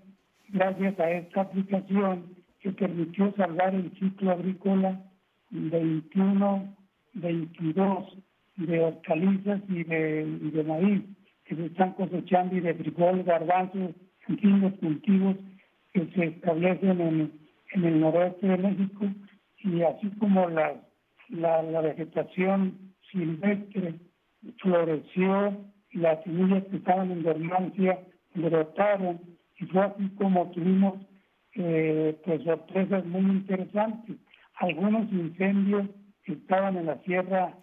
[0.50, 5.02] gracias a esta aplicación que permitió salvar el ciclo agrícola
[5.50, 6.76] 21,
[7.14, 8.18] 22
[8.58, 11.04] de hortalizas y de, de maíz
[11.46, 13.96] que se están cosechando y de frijol, garbanzos,
[14.28, 15.38] en fin, los cultivos
[15.94, 17.32] que se establecen en,
[17.72, 19.06] en el noroeste de México
[19.60, 20.76] y así como la,
[21.30, 22.78] la, la vegetación
[23.12, 23.96] silvestre
[24.62, 25.58] floreció,
[25.94, 28.00] las semillas que estaban en dormancia
[28.36, 29.20] brotaron
[29.58, 30.96] y fue así como tuvimos
[31.56, 34.18] eh, pues sorpresas muy interesantes
[34.60, 35.88] algunos incendios
[36.24, 37.54] que estaban en la Sierra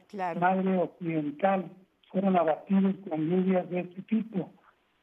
[0.41, 1.71] Madre Occidental
[2.11, 4.53] fueron abatidos con lluvias de este tipo.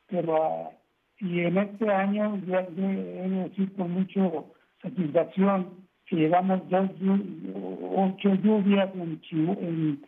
[0.07, 0.71] Pero, ah,
[1.19, 4.21] y en este año, ya he de decir con mucha
[4.81, 6.89] satisfacción, que llevamos dos,
[7.95, 10.01] ocho lluvias en, en,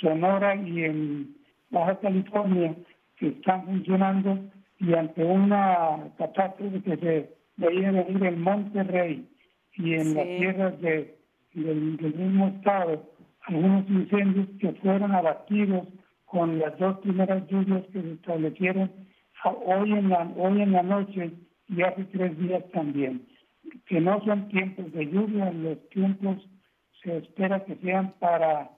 [0.00, 1.36] Sonora y en
[1.70, 2.74] Baja California
[3.16, 4.38] que están funcionando
[4.78, 9.28] y ante una catástrofe que se veía venir en Monterrey
[9.74, 11.16] y en las tierras de,
[11.54, 13.10] del, mismo estado
[13.42, 15.86] algunos incendios que fueron abatidos
[16.24, 18.90] con las dos primeras lluvias que se establecieron
[19.44, 21.32] hoy en la, hoy en la noche
[21.68, 23.26] y hace tres días también.
[23.86, 26.38] Que no son tiempos de lluvia, los tiempos
[27.02, 28.70] se espera que sean para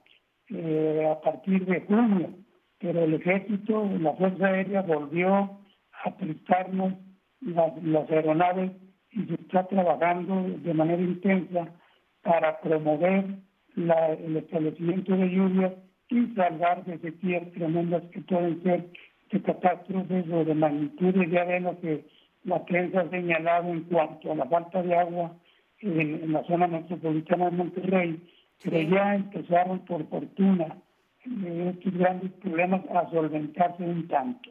[0.50, 2.30] eh, a partir de junio,
[2.78, 5.58] pero el ejército, la Fuerza Aérea volvió
[6.04, 6.94] a prestarnos
[7.40, 8.72] las, las aeronaves
[9.10, 11.68] y se está trabajando de manera intensa
[12.22, 13.24] para promover
[13.76, 15.72] el establecimiento de lluvias
[16.08, 18.90] y salvar de sequías tremendas que pueden ser
[19.30, 22.04] de catástrofes o de magnitudes, ya de lo que
[22.44, 25.32] la prensa ha señalado en cuanto a la falta de agua
[25.80, 28.20] en, la zona metropolitana de Monterrey,
[28.62, 30.76] pero ya empezaron por fortuna
[31.24, 34.50] eh, estos grandes problemas a solventarse un tanto.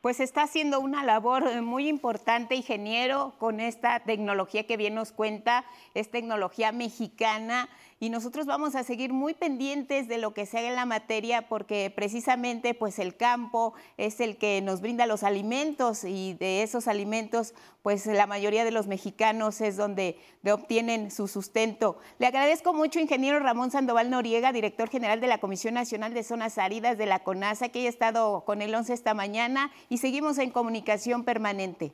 [0.00, 5.12] Pues está haciendo una labor eh, muy importante, ingeniero, con esta tecnología que bien nos
[5.12, 10.58] cuenta, es tecnología mexicana y nosotros vamos a seguir muy pendientes de lo que se
[10.58, 15.22] haga en la materia porque precisamente pues el campo es el que nos brinda los
[15.22, 20.16] alimentos y de esos alimentos pues la mayoría de los mexicanos es donde
[20.50, 21.98] obtienen su sustento.
[22.18, 26.56] Le agradezco mucho, ingeniero Ramón Sandoval Noriega, director general de la Comisión Nacional de Zonas
[26.58, 30.50] Áridas de la CONASA, que haya estado con el 11 esta mañana y seguimos en
[30.50, 31.92] comunicación permanente.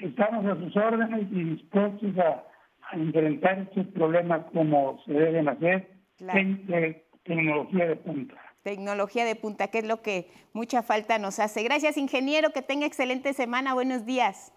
[0.00, 2.44] Estamos a sus órdenes y dispuestos a
[2.90, 6.66] a enfrentar estos problemas como se deben hacer en
[7.24, 8.34] tecnología de punta.
[8.62, 11.62] Tecnología de punta, que es lo que mucha falta nos hace.
[11.62, 13.74] Gracias, ingeniero, que tenga excelente semana.
[13.74, 14.52] Buenos días.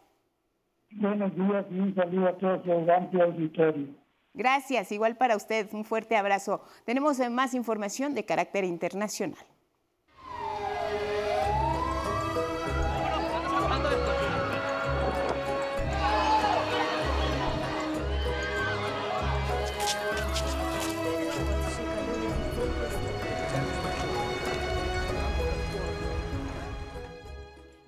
[0.92, 3.88] Buenos días y un saludo a todos los amplio auditorio.
[4.34, 5.68] Gracias, igual para usted.
[5.74, 6.62] Un fuerte abrazo.
[6.86, 9.46] Tenemos más información de carácter internacional.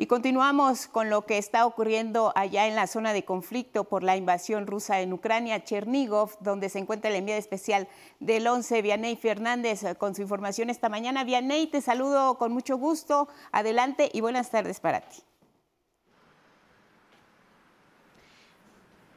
[0.04, 4.18] Y continuamos con lo que está ocurriendo allá en la zona de conflicto por la
[4.18, 7.88] invasión rusa en Ucrania, Chernigov, donde se encuentra el enviado especial
[8.20, 11.24] del 11, Vianey Fernández, con su información esta mañana.
[11.24, 13.30] Vianey, te saludo con mucho gusto.
[13.54, 15.24] Adelante y buenas tardes para ti.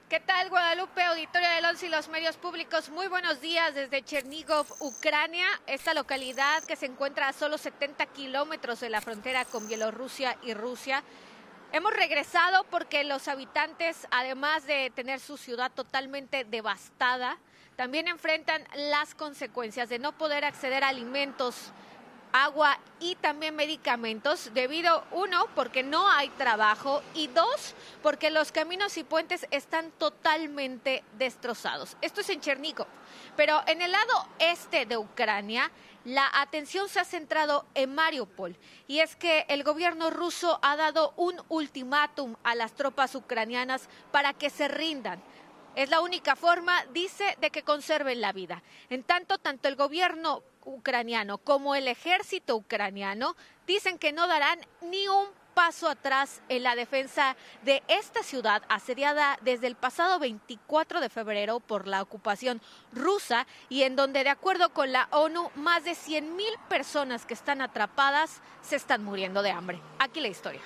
[0.09, 2.91] ¿Qué tal, Guadalupe, auditorio del ONCE y los medios públicos?
[2.91, 8.79] Muy buenos días desde Chernigov, Ucrania, esta localidad que se encuentra a solo 70 kilómetros
[8.79, 11.03] de la frontera con Bielorrusia y Rusia.
[11.73, 17.37] Hemos regresado porque los habitantes, además de tener su ciudad totalmente devastada,
[17.75, 21.73] también enfrentan las consecuencias de no poder acceder a alimentos
[22.33, 28.97] agua y también medicamentos debido, uno, porque no hay trabajo y dos, porque los caminos
[28.97, 31.97] y puentes están totalmente destrozados.
[32.01, 32.87] Esto es en Chernico.
[33.37, 35.71] Pero en el lado este de Ucrania,
[36.05, 41.13] la atención se ha centrado en Mariupol y es que el gobierno ruso ha dado
[41.17, 45.21] un ultimátum a las tropas ucranianas para que se rindan.
[45.77, 48.63] Es la única forma, dice, de que conserven la vida.
[48.89, 53.37] En tanto, tanto el gobierno ucraniano como el ejército ucraniano
[53.67, 59.39] dicen que no darán ni un paso atrás en la defensa de esta ciudad asediada
[59.43, 62.61] desde el pasado 24 de febrero por la ocupación
[62.93, 67.61] rusa y en donde de acuerdo con la ONU más de 100.000 personas que están
[67.61, 69.81] atrapadas se están muriendo de hambre.
[69.99, 70.63] Aquí la historia.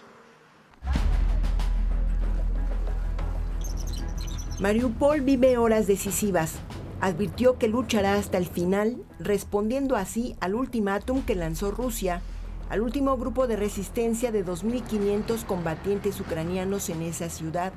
[4.61, 6.61] Mariupol vive horas decisivas
[7.01, 12.20] advirtió que luchará hasta el final, respondiendo así al ultimátum que lanzó Rusia
[12.68, 17.73] al último grupo de resistencia de 2.500 combatientes ucranianos en esa ciudad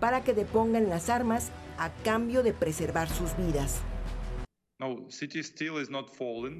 [0.00, 3.82] para que depongan las armas a cambio de preservar sus vidas.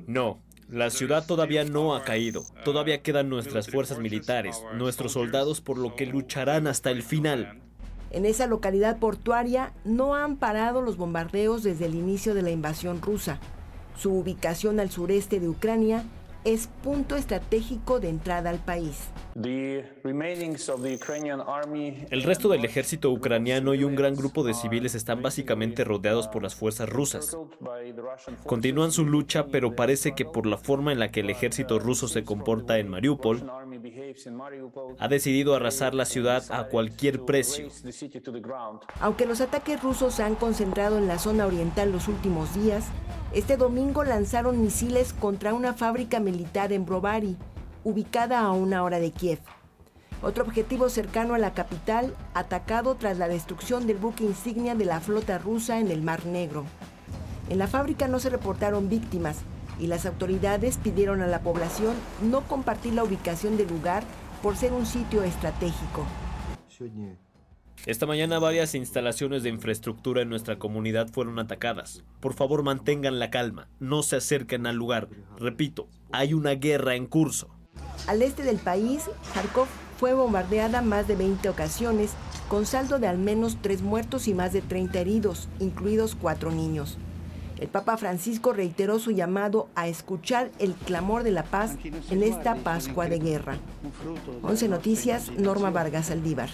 [0.07, 2.45] No, la ciudad todavía no ha caído.
[2.65, 7.62] Todavía quedan nuestras fuerzas militares, nuestros soldados por lo que lucharán hasta el final.
[8.13, 13.01] En esa localidad portuaria no han parado los bombardeos desde el inicio de la invasión
[13.01, 13.41] rusa.
[13.97, 16.05] Su ubicación al sureste de Ucrania
[16.45, 19.09] es punto estratégico de entrada al país.
[22.11, 26.43] El resto del ejército ucraniano y un gran grupo de civiles están básicamente rodeados por
[26.43, 27.37] las fuerzas rusas.
[28.45, 32.09] Continúan su lucha, pero parece que por la forma en la que el ejército ruso
[32.09, 33.49] se comporta en Mariupol,
[34.99, 37.69] ha decidido arrasar la ciudad a cualquier precio.
[39.01, 42.87] Aunque los ataques rusos se han concentrado en la zona oriental los últimos días,
[43.33, 47.37] este domingo lanzaron misiles contra una fábrica militar en Brovary,
[47.85, 49.41] ubicada a una hora de Kiev.
[50.23, 55.01] Otro objetivo cercano a la capital, atacado tras la destrucción del buque insignia de la
[55.01, 56.65] flota rusa en el Mar Negro.
[57.49, 59.39] En la fábrica no se reportaron víctimas
[59.81, 64.05] y las autoridades pidieron a la población no compartir la ubicación del lugar
[64.43, 66.07] por ser un sitio estratégico.
[67.85, 72.05] Esta mañana varias instalaciones de infraestructura en nuestra comunidad fueron atacadas.
[72.21, 75.09] Por favor mantengan la calma, no se acerquen al lugar.
[75.37, 77.49] Repito, hay una guerra en curso.
[78.07, 79.05] Al este del país,
[79.35, 79.67] Kharkov
[79.99, 82.13] fue bombardeada más de 20 ocasiones,
[82.49, 86.99] con saldo de al menos tres muertos y más de 30 heridos, incluidos cuatro niños.
[87.59, 91.77] El Papa Francisco reiteró su llamado a escuchar el clamor de la paz
[92.11, 93.59] en esta Pascua de guerra.
[94.43, 96.51] 11 Noticias, Norma Vargas Aldívar.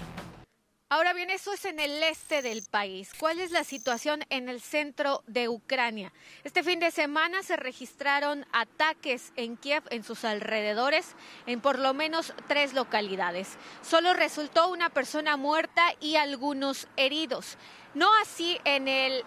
[0.90, 3.12] Ahora bien, eso es en el este del país.
[3.20, 6.14] ¿Cuál es la situación en el centro de Ucrania?
[6.44, 11.14] Este fin de semana se registraron ataques en Kiev, en sus alrededores,
[11.44, 13.58] en por lo menos tres localidades.
[13.82, 17.58] Solo resultó una persona muerta y algunos heridos.
[17.92, 19.26] No así en el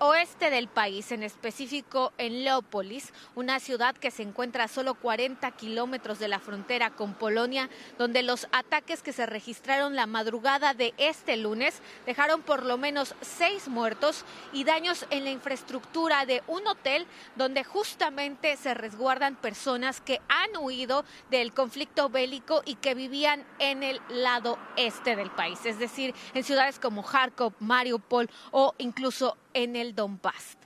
[0.00, 5.50] oeste del país, en específico en Leópolis, una ciudad que se encuentra a solo 40
[5.52, 7.68] kilómetros de la frontera con Polonia,
[7.98, 13.14] donde los ataques que se registraron la madrugada de este lunes dejaron por lo menos
[13.20, 20.00] seis muertos y daños en la infraestructura de un hotel donde justamente se resguardan personas
[20.00, 25.64] que han huido del conflicto bélico y que vivían en el lado este del país,
[25.64, 30.56] es decir, en ciudades como Kharkov, Mariupol o incluso en el Donbass.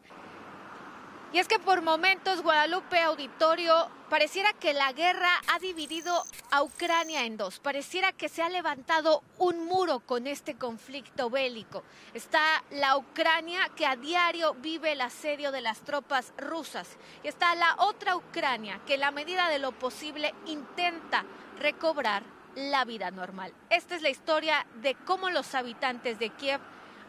[1.32, 7.24] Y es que por momentos Guadalupe Auditorio pareciera que la guerra ha dividido a Ucrania
[7.24, 7.58] en dos.
[7.58, 11.84] Pareciera que se ha levantado un muro con este conflicto bélico.
[12.12, 16.98] Está la Ucrania que a diario vive el asedio de las tropas rusas.
[17.24, 21.24] Y está la otra Ucrania que en la medida de lo posible intenta
[21.58, 22.24] recobrar
[22.56, 23.54] la vida normal.
[23.70, 26.60] Esta es la historia de cómo los habitantes de Kiev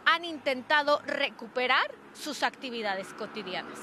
[0.05, 3.79] han intentado recuperar sus actividades cotidianas.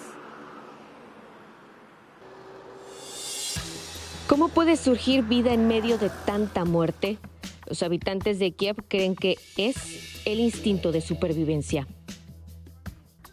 [4.29, 7.19] ¿Cómo puede surgir vida en medio de tanta muerte?
[7.67, 11.89] Los habitantes de Kiev creen que es el instinto de supervivencia.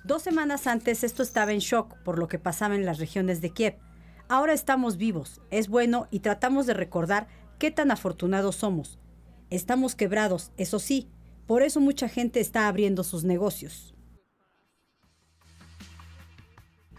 [0.03, 3.51] Dos semanas antes esto estaba en shock por lo que pasaba en las regiones de
[3.51, 3.77] Kiev.
[4.29, 7.27] Ahora estamos vivos, es bueno y tratamos de recordar
[7.59, 8.99] qué tan afortunados somos.
[9.49, 11.09] Estamos quebrados, eso sí,
[11.47, 13.93] por eso mucha gente está abriendo sus negocios.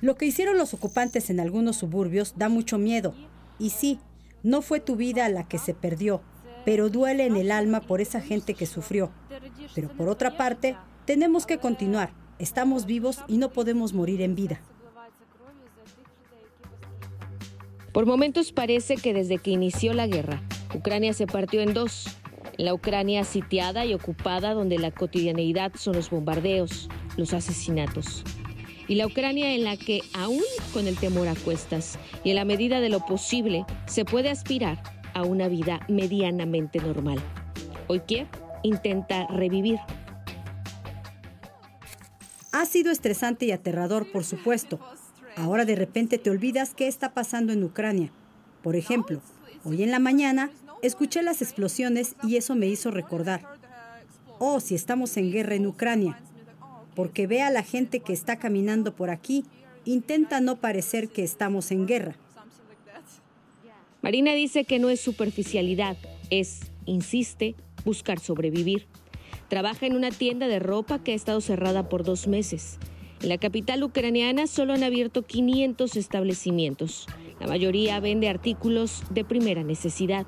[0.01, 3.15] Lo que hicieron los ocupantes en algunos suburbios da mucho miedo.
[3.59, 3.99] Y sí,
[4.43, 6.23] no fue tu vida la que se perdió,
[6.65, 9.11] pero duele en el alma por esa gente que sufrió.
[9.75, 12.13] Pero por otra parte, tenemos que continuar.
[12.39, 14.61] Estamos vivos y no podemos morir en vida.
[17.93, 20.41] Por momentos parece que desde que inició la guerra,
[20.73, 22.07] Ucrania se partió en dos
[22.59, 28.25] la Ucrania sitiada y ocupada donde la cotidianeidad son los bombardeos, los asesinatos.
[28.89, 30.43] Y la Ucrania en la que, aún
[30.73, 34.83] con el temor a cuestas y en la medida de lo posible, se puede aspirar
[35.15, 37.21] a una vida medianamente normal.
[37.87, 38.27] Hoy Kiev
[38.65, 39.79] intenta revivir.
[42.51, 44.81] Ha sido estresante y aterrador, por supuesto.
[45.37, 48.11] Ahora de repente te olvidas qué está pasando en Ucrania.
[48.63, 49.21] Por ejemplo,
[49.65, 50.51] hoy en la mañana
[50.83, 53.43] Escuché las explosiones y eso me hizo recordar,
[54.39, 56.21] oh, si estamos en guerra en Ucrania,
[56.95, 59.45] porque ve a la gente que está caminando por aquí,
[59.85, 62.17] intenta no parecer que estamos en guerra.
[64.03, 65.97] Marina dice que no es superficialidad,
[66.31, 68.87] es, insiste, buscar sobrevivir.
[69.49, 72.79] Trabaja en una tienda de ropa que ha estado cerrada por dos meses.
[73.21, 77.07] En la capital ucraniana solo han abierto 500 establecimientos.
[77.41, 80.27] La mayoría vende artículos de primera necesidad.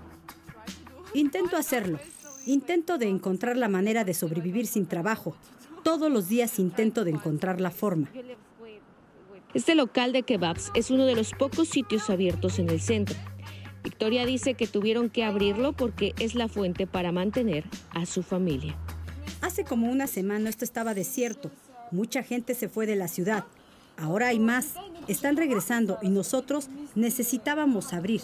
[1.14, 1.98] Intento hacerlo.
[2.46, 5.34] Intento de encontrar la manera de sobrevivir sin trabajo.
[5.82, 8.08] Todos los días intento de encontrar la forma.
[9.52, 13.16] Este local de kebabs es uno de los pocos sitios abiertos en el centro.
[13.82, 18.76] Victoria dice que tuvieron que abrirlo porque es la fuente para mantener a su familia.
[19.40, 21.50] Hace como una semana esto estaba desierto.
[21.90, 23.44] Mucha gente se fue de la ciudad.
[23.96, 24.74] Ahora hay más.
[25.08, 28.20] Están regresando y nosotros necesitábamos abrir.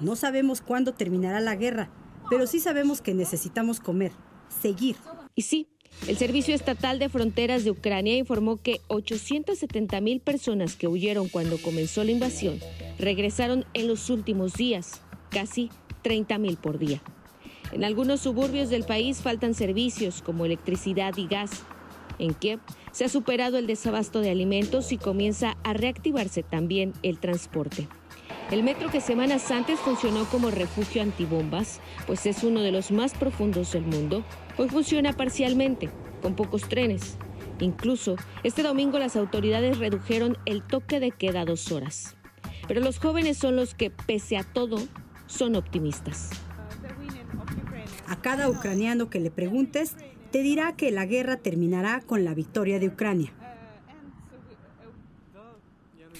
[0.00, 1.90] No sabemos cuándo terminará la guerra,
[2.32, 4.10] pero sí sabemos que necesitamos comer,
[4.48, 4.96] seguir.
[5.34, 5.68] Y sí,
[6.08, 11.58] el Servicio Estatal de Fronteras de Ucrania informó que 870 mil personas que huyeron cuando
[11.58, 12.58] comenzó la invasión
[12.98, 15.68] regresaron en los últimos días, casi
[16.00, 17.02] 30 mil por día.
[17.70, 21.50] En algunos suburbios del país faltan servicios como electricidad y gas.
[22.18, 22.60] En Kiev
[22.92, 27.88] se ha superado el desabasto de alimentos y comienza a reactivarse también el transporte.
[28.52, 33.14] El metro que semanas antes funcionó como refugio antibombas, pues es uno de los más
[33.14, 34.26] profundos del mundo,
[34.58, 35.88] hoy funciona parcialmente,
[36.20, 37.16] con pocos trenes.
[37.60, 42.14] Incluso, este domingo las autoridades redujeron el toque de queda a dos horas.
[42.68, 44.76] Pero los jóvenes son los que, pese a todo,
[45.26, 46.28] son optimistas.
[48.06, 49.96] A cada ucraniano que le preguntes,
[50.30, 53.32] te dirá que la guerra terminará con la victoria de Ucrania.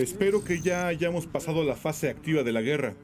[0.03, 2.95] Espero que ya hayamos pasado la fase activa de la guerra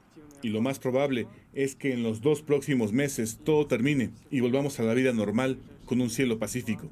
[0.43, 4.81] y lo más probable es que en los dos próximos meses todo termine y volvamos
[4.81, 6.91] a la vida normal con un cielo pacífico.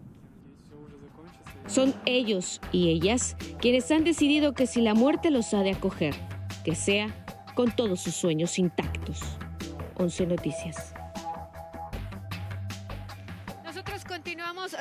[1.66, 6.14] Son ellos y ellas quienes han decidido que si la muerte los ha de acoger,
[6.64, 7.26] que sea
[7.56, 9.20] con todos sus sueños intactos.
[9.96, 10.95] 11 Noticias.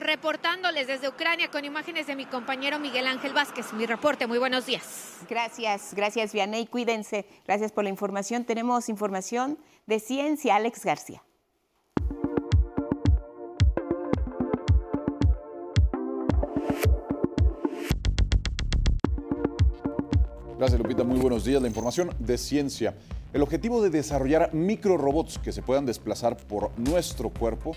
[0.05, 3.73] Reportándoles desde Ucrania con imágenes de mi compañero Miguel Ángel Vázquez.
[3.73, 5.17] Mi reporte, muy buenos días.
[5.29, 7.25] Gracias, gracias Vianey, cuídense.
[7.45, 8.45] Gracias por la información.
[8.45, 11.23] Tenemos información de ciencia, Alex García.
[20.57, 21.61] Gracias Lupita, muy buenos días.
[21.61, 22.95] La información de ciencia.
[23.33, 27.75] El objetivo de desarrollar microrobots que se puedan desplazar por nuestro cuerpo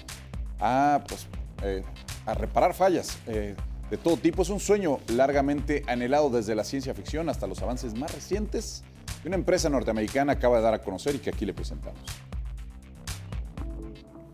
[0.61, 1.27] a, pues,
[1.63, 1.83] eh,
[2.27, 3.55] a reparar fallas eh,
[3.91, 7.95] de todo tipo es un sueño largamente anhelado desde la ciencia ficción hasta los avances
[7.95, 8.85] más recientes
[9.23, 12.01] que una empresa norteamericana acaba de dar a conocer y que aquí le presentamos.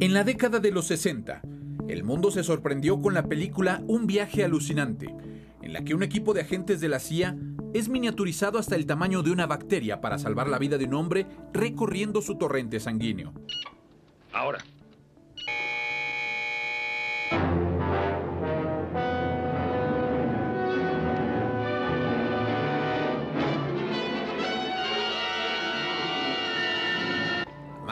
[0.01, 1.41] En la década de los 60,
[1.89, 5.15] el mundo se sorprendió con la película Un viaje alucinante,
[5.63, 7.37] en la que un equipo de agentes de la CIA
[7.73, 11.27] es miniaturizado hasta el tamaño de una bacteria para salvar la vida de un hombre
[11.53, 13.33] recorriendo su torrente sanguíneo.
[14.33, 14.59] Ahora.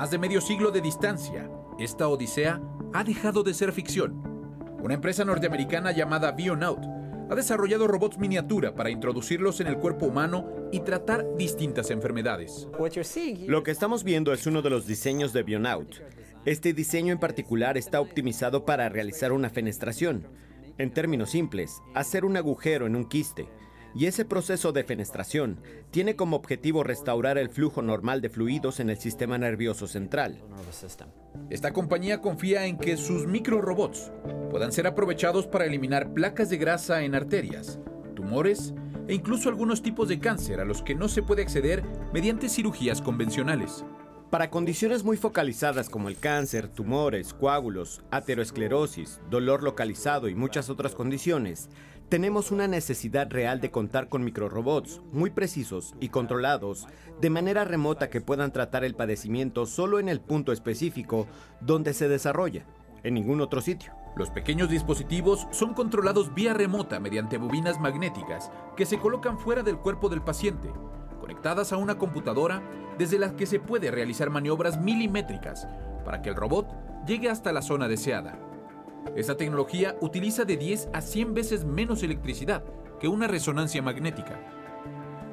[0.03, 1.49] Más de medio siglo de distancia,
[1.79, 2.61] esta odisea
[2.93, 4.21] ha dejado de ser ficción.
[4.83, 6.81] Una empresa norteamericana llamada Bionaut
[7.31, 12.67] ha desarrollado robots miniatura para introducirlos en el cuerpo humano y tratar distintas enfermedades.
[13.47, 15.95] Lo que estamos viendo es uno de los diseños de Bionaut.
[16.45, 20.27] Este diseño en particular está optimizado para realizar una fenestración.
[20.79, 23.47] En términos simples, hacer un agujero en un quiste
[23.95, 28.91] y ese proceso de fenestración tiene como objetivo restaurar el flujo normal de fluidos en
[28.91, 30.43] el sistema nervioso central.
[31.51, 34.11] Esta compañía confía en que sus microrobots
[34.51, 37.79] puedan ser aprovechados para eliminar placas de grasa en arterias,
[38.15, 38.75] tumores
[39.09, 41.83] e incluso algunos tipos de cáncer a los que no se puede acceder
[42.13, 43.85] mediante cirugías convencionales.
[44.31, 50.95] Para condiciones muy focalizadas como el cáncer, tumores, coágulos, ateroesclerosis, dolor localizado y muchas otras
[50.95, 51.69] condiciones,
[52.13, 56.87] tenemos una necesidad real de contar con microrobots muy precisos y controlados
[57.23, 61.27] de manera remota que puedan tratar el padecimiento solo en el punto específico
[61.63, 62.67] donde se desarrolla,
[63.03, 63.95] en ningún otro sitio.
[64.15, 69.79] Los pequeños dispositivos son controlados vía remota mediante bobinas magnéticas que se colocan fuera del
[69.79, 70.69] cuerpo del paciente,
[71.19, 72.63] conectadas a una computadora
[72.99, 75.67] desde la que se puede realizar maniobras milimétricas
[76.05, 76.69] para que el robot
[77.07, 78.52] llegue hasta la zona deseada.
[79.17, 82.65] Esta tecnología utiliza de 10 a 100 veces menos electricidad
[82.99, 84.41] que una resonancia magnética.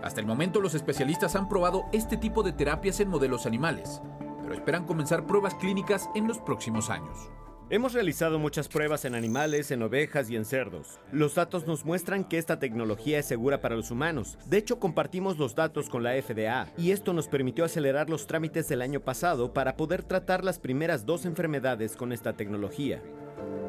[0.03, 4.01] Hasta el momento los especialistas han probado este tipo de terapias en modelos animales,
[4.41, 7.29] pero esperan comenzar pruebas clínicas en los próximos años.
[7.71, 10.99] Hemos realizado muchas pruebas en animales, en ovejas y en cerdos.
[11.11, 14.39] Los datos nos muestran que esta tecnología es segura para los humanos.
[14.47, 18.67] De hecho, compartimos los datos con la FDA y esto nos permitió acelerar los trámites
[18.67, 23.03] del año pasado para poder tratar las primeras dos enfermedades con esta tecnología.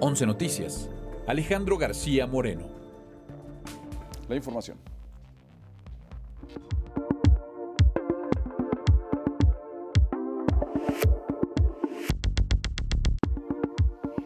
[0.00, 0.88] 11 Noticias.
[1.26, 2.66] Alejandro García Moreno.
[4.28, 4.78] La información.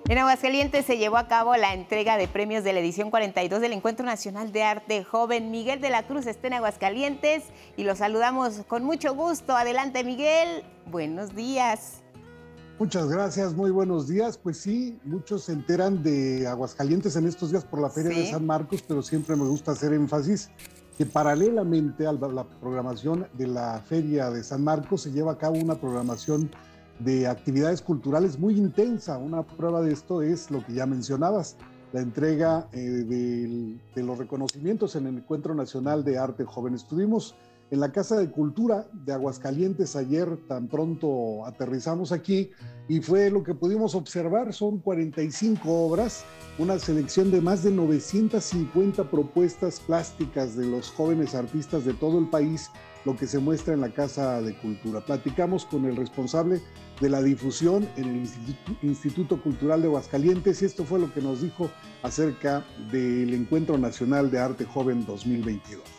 [0.07, 3.73] En Aguascalientes se llevó a cabo la entrega de premios de la edición 42 del
[3.73, 5.51] Encuentro Nacional de Arte Joven.
[5.51, 7.45] Miguel de la Cruz está en Aguascalientes
[7.77, 9.57] y lo saludamos con mucho gusto.
[9.57, 10.63] Adelante, Miguel.
[10.87, 12.04] Buenos días.
[12.77, 14.37] Muchas gracias, muy buenos días.
[14.37, 18.45] Pues sí, muchos se enteran de Aguascalientes en estos días por la Feria de San
[18.45, 20.51] Marcos, pero siempre me gusta hacer énfasis
[20.99, 25.57] que paralelamente a la programación de la Feria de San Marcos se lleva a cabo
[25.57, 26.51] una programación
[26.99, 29.19] de actividades culturales muy intensa.
[29.19, 31.57] Una prueba de esto es lo que ya mencionabas,
[31.93, 36.75] la entrega eh, de, de los reconocimientos en el Encuentro Nacional de Arte Joven.
[36.75, 37.37] Estuvimos
[37.75, 42.53] en la Casa de Cultura de Aguascalientes ayer, tan pronto aterrizamos aquí,
[42.87, 46.25] y fue lo que pudimos observar, son 45 obras,
[46.59, 52.29] una selección de más de 950 propuestas plásticas de los jóvenes artistas de todo el
[52.31, 52.71] país,
[53.05, 55.05] lo que se muestra en la Casa de Cultura.
[55.05, 56.63] Platicamos con el responsable
[57.01, 58.29] de la difusión en el
[58.83, 61.69] Instituto Cultural de Aguascalientes y esto fue lo que nos dijo
[62.05, 65.94] acerca del Encuentro Nacional de Arte Joven 2022.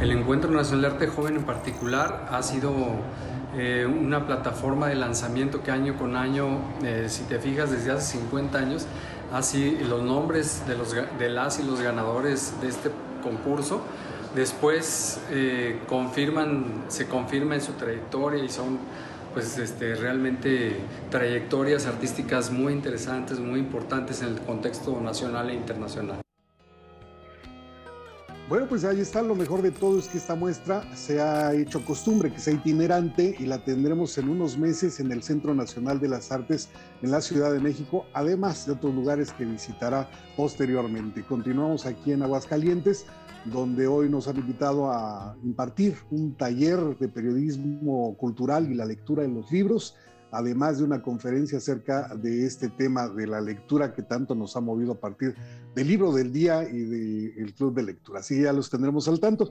[0.00, 2.72] El Encuentro Nacional de Arte Joven en particular ha sido
[3.54, 8.18] eh, una plataforma de lanzamiento que año con año, eh, si te fijas desde hace
[8.18, 8.86] 50 años,
[9.30, 12.90] así los nombres de, los, de las y los ganadores de este
[13.22, 13.82] concurso
[14.34, 18.78] después eh, confirman, se confirma en su trayectoria y son
[19.34, 20.76] pues este, realmente
[21.10, 26.20] trayectorias artísticas muy interesantes, muy importantes en el contexto nacional e internacional.
[28.50, 29.22] Bueno, pues ahí está.
[29.22, 33.36] Lo mejor de todo es que esta muestra se ha hecho costumbre, que sea itinerante
[33.38, 36.68] y la tendremos en unos meses en el Centro Nacional de las Artes
[37.00, 41.22] en la Ciudad de México, además de otros lugares que visitará posteriormente.
[41.22, 43.06] Continuamos aquí en Aguascalientes,
[43.44, 49.22] donde hoy nos han invitado a impartir un taller de periodismo cultural y la lectura
[49.22, 49.94] de los libros
[50.30, 54.60] además de una conferencia acerca de este tema de la lectura que tanto nos ha
[54.60, 55.34] movido a partir
[55.74, 56.78] del libro del día y
[57.34, 58.20] del club de lectura.
[58.20, 59.50] Así ya los tendremos al tanto.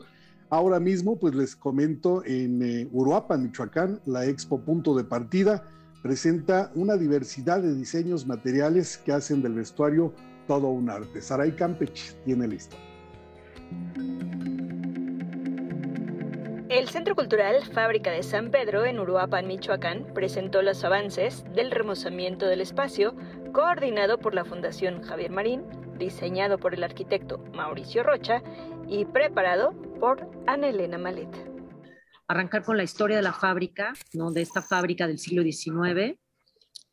[0.49, 5.63] Ahora mismo, pues les comento, en eh, Uruapan, Michoacán, la Expo Punto de Partida
[6.01, 10.13] presenta una diversidad de diseños materiales que hacen del vestuario
[10.47, 11.21] todo un arte.
[11.21, 12.85] Saray Campech tiene la historia.
[16.69, 22.45] El Centro Cultural Fábrica de San Pedro en Uruapan, Michoacán, presentó los avances del remozamiento
[22.45, 23.15] del espacio,
[23.53, 25.63] coordinado por la Fundación Javier Marín,
[25.97, 28.43] diseñado por el arquitecto Mauricio Rocha
[28.87, 31.35] y preparado por Ana Elena Malet.
[32.27, 34.31] Arrancar con la historia de la fábrica, ¿no?
[34.31, 36.19] de esta fábrica del siglo XIX,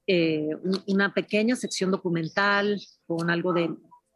[0.07, 0.49] eh,
[0.87, 3.68] una pequeña sección documental con algo de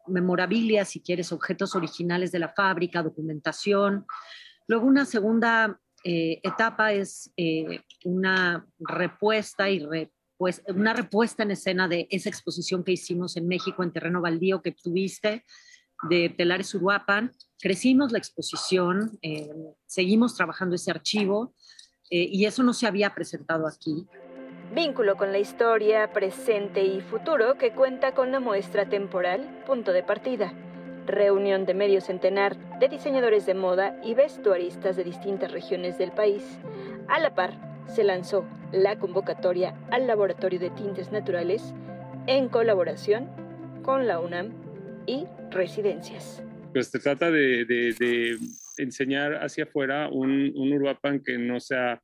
[0.07, 4.07] memorabilia, si quieres, objetos originales de la fábrica, documentación,
[4.71, 9.85] Luego una segunda eh, etapa es eh, una repuesta y
[10.37, 14.61] pues, una repuesta en escena de esa exposición que hicimos en México en terreno baldío
[14.61, 15.43] que tuviste
[16.09, 17.33] de Telares Uruapan.
[17.59, 19.49] Crecimos la exposición, eh,
[19.87, 21.53] seguimos trabajando ese archivo
[22.09, 24.07] y eso no se había presentado aquí.
[24.73, 30.03] Vínculo con la historia, presente y futuro que cuenta con la muestra temporal Punto de
[30.03, 30.70] Partida
[31.11, 36.43] reunión de medio centenar de diseñadores de moda y vestuaristas de distintas regiones del país.
[37.07, 41.73] A la par, se lanzó la convocatoria al Laboratorio de Tintes Naturales
[42.27, 43.29] en colaboración
[43.83, 44.53] con la UNAM
[45.05, 46.43] y Residencias.
[46.73, 48.37] Pues se trata de,
[48.77, 52.01] enseñar hacia afuera un, un Uruapan que no sea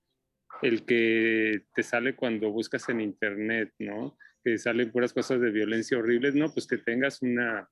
[0.62, 4.18] el que te sale cuando buscas en internet, ¿no?
[4.43, 6.51] Que salen puras cosas de violencia horribles, ¿no?
[6.51, 7.70] Pues que tengas una,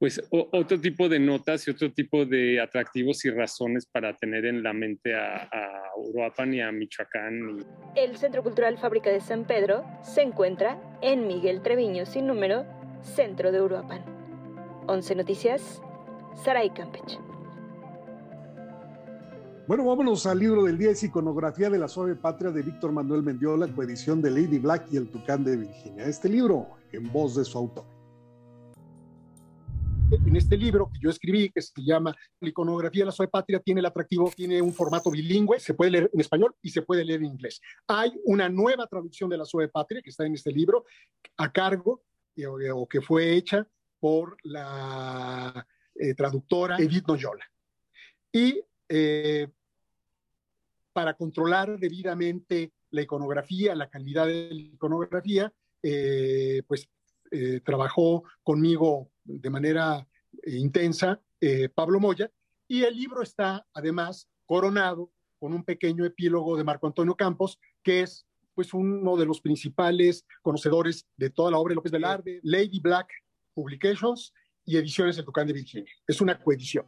[0.00, 4.62] pues otro tipo de notas y otro tipo de atractivos y razones para tener en
[4.62, 7.66] la mente a, a Uruapan y a Michoacán.
[7.94, 12.64] El Centro Cultural Fábrica de San Pedro se encuentra en Miguel Treviño sin número,
[13.02, 14.02] centro de Uruapan.
[14.86, 15.82] 11 Noticias,
[16.34, 17.20] Saray Campech.
[19.66, 23.22] Bueno, vámonos al libro del día, es Iconografía de la Suave Patria de Víctor Manuel
[23.22, 26.06] Mendiola, coedición de Lady Black y el Tucán de Virginia.
[26.06, 27.99] Este libro, en voz de su autor
[30.12, 33.60] en este libro que yo escribí, que se llama La iconografía de la suave patria,
[33.60, 37.04] tiene el atractivo, tiene un formato bilingüe, se puede leer en español y se puede
[37.04, 37.60] leer en inglés.
[37.86, 40.84] Hay una nueva traducción de la suave patria que está en este libro
[41.36, 42.02] a cargo
[42.36, 43.66] eh, o, que fue hecha
[43.98, 47.44] por la eh, traductora Edith Noyola.
[48.32, 49.48] Y eh,
[50.92, 55.52] para controlar debidamente la iconografía, la calidad de la iconografía,
[56.66, 56.88] pues
[57.64, 59.08] trabajó conmigo
[59.38, 60.06] de manera
[60.42, 62.30] eh, intensa eh, Pablo Moya,
[62.68, 68.02] y el libro está además coronado con un pequeño epílogo de Marco Antonio Campos, que
[68.02, 72.80] es pues uno de los principales conocedores de toda la obra de López Velarde, Lady
[72.80, 73.08] Black
[73.54, 75.90] Publications y Ediciones El Tucán de Virginia.
[76.06, 76.84] Es una coedición.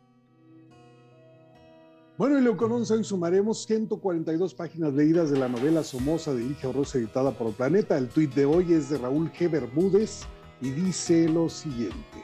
[2.19, 6.99] Bueno, y con hoy sumaremos 142 páginas leídas de la novela Somoza de Ligia Rosa
[6.99, 7.97] editada por Planeta.
[7.97, 9.51] El tuit de hoy es de Raúl G.
[9.51, 10.27] Bermúdez
[10.63, 12.23] y dice lo siguiente.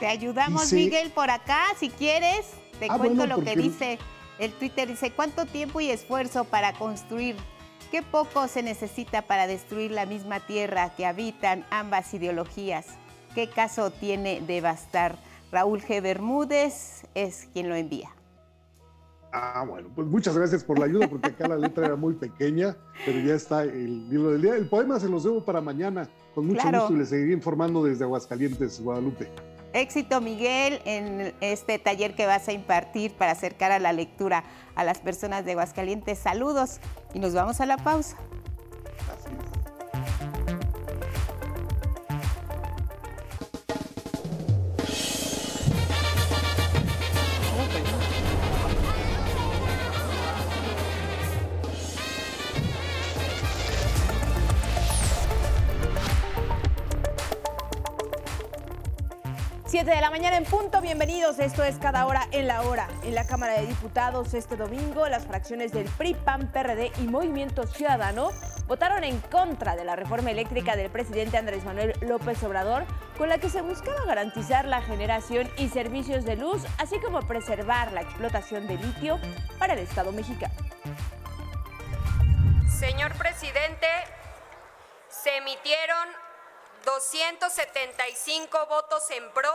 [0.00, 2.46] Te ayudamos, Miguel, por acá, si quieres.
[2.80, 3.98] Te ah, cuento lo que dice
[4.38, 4.88] el Twitter.
[4.88, 7.36] Dice, ¿cuánto tiempo y esfuerzo para construir?
[7.90, 12.86] Qué poco se necesita para destruir la misma tierra que habitan ambas ideologías.
[13.34, 15.18] ¿Qué caso tiene devastar?
[15.52, 16.02] Raúl G.
[16.02, 18.15] Bermúdez es quien lo envía.
[19.32, 22.76] Ah, bueno, pues muchas gracias por la ayuda, porque acá la letra era muy pequeña,
[23.04, 24.56] pero ya está el libro del día.
[24.56, 28.04] El poema se los debo para mañana, con mucho gusto, y les seguiré informando desde
[28.04, 29.28] Aguascalientes, Guadalupe.
[29.72, 34.42] Éxito, Miguel, en este taller que vas a impartir para acercar a la lectura
[34.74, 36.18] a las personas de Aguascalientes.
[36.18, 36.80] Saludos
[37.12, 38.16] y nos vamos a la pausa.
[59.76, 61.38] 7 de la mañana en punto, bienvenidos.
[61.38, 62.88] Esto es Cada Hora en la Hora.
[63.02, 67.66] En la Cámara de Diputados este domingo, las fracciones del PRI, PAN, PRD y Movimiento
[67.66, 68.30] Ciudadano
[68.68, 72.86] votaron en contra de la reforma eléctrica del presidente Andrés Manuel López Obrador,
[73.18, 77.92] con la que se buscaba garantizar la generación y servicios de luz, así como preservar
[77.92, 79.20] la explotación de litio
[79.58, 80.54] para el Estado mexicano.
[82.66, 83.88] Señor presidente,
[85.10, 86.25] se emitieron
[86.86, 89.50] 275 votos en pro,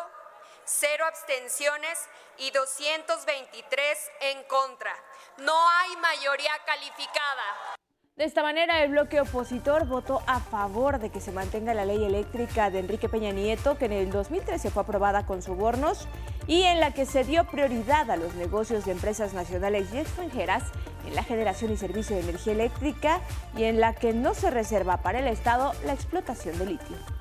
[0.66, 1.98] cero abstenciones
[2.38, 4.92] y 223 en contra.
[5.38, 7.78] No hay mayoría calificada.
[8.18, 12.04] De esta manera, el bloque opositor votó a favor de que se mantenga la ley
[12.04, 16.10] eléctrica de Enrique Peña Nieto, que en el 2013 fue aprobada con sobornos
[16.48, 20.64] y en la que se dio prioridad a los negocios de empresas nacionales y extranjeras
[21.08, 23.22] en la generación y servicio de energía eléctrica
[23.56, 27.21] y en la que no se reserva para el Estado la explotación de litio.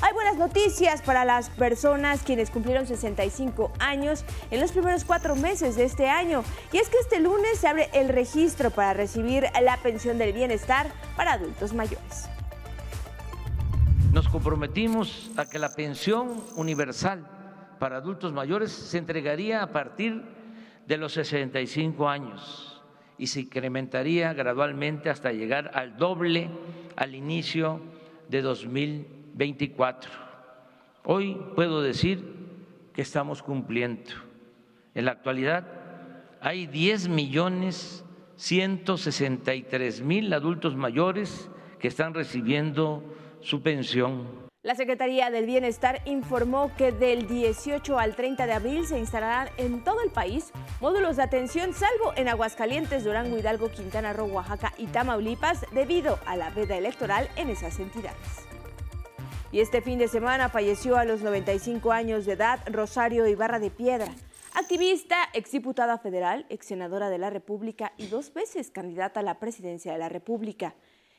[0.00, 5.74] Hay buenas noticias para las personas quienes cumplieron 65 años en los primeros cuatro meses
[5.74, 6.44] de este año.
[6.72, 10.92] Y es que este lunes se abre el registro para recibir la pensión del bienestar
[11.16, 12.28] para adultos mayores.
[14.12, 17.26] Nos comprometimos a que la pensión universal
[17.80, 20.22] para adultos mayores se entregaría a partir
[20.86, 22.82] de los 65 años
[23.18, 26.48] y se incrementaría gradualmente hasta llegar al doble
[26.94, 27.80] al inicio
[28.28, 30.10] de 2020 24.
[31.04, 32.22] Hoy puedo decir
[32.92, 34.10] que estamos cumpliendo.
[34.94, 35.64] En la actualidad
[36.40, 38.04] hay 10 millones
[38.36, 43.02] 163 mil adultos mayores que están recibiendo
[43.40, 44.48] su pensión.
[44.62, 49.84] La Secretaría del Bienestar informó que del 18 al 30 de abril se instalarán en
[49.84, 54.86] todo el país módulos de atención, salvo en Aguascalientes, Durango, Hidalgo, Quintana Roo, Oaxaca y
[54.86, 58.47] Tamaulipas, debido a la veda electoral en esas entidades.
[59.50, 63.70] Y este fin de semana falleció a los 95 años de edad Rosario Ibarra de
[63.70, 64.12] Piedra,
[64.52, 69.90] activista, exdiputada federal, ex senadora de la República y dos veces candidata a la presidencia
[69.90, 70.74] de la República.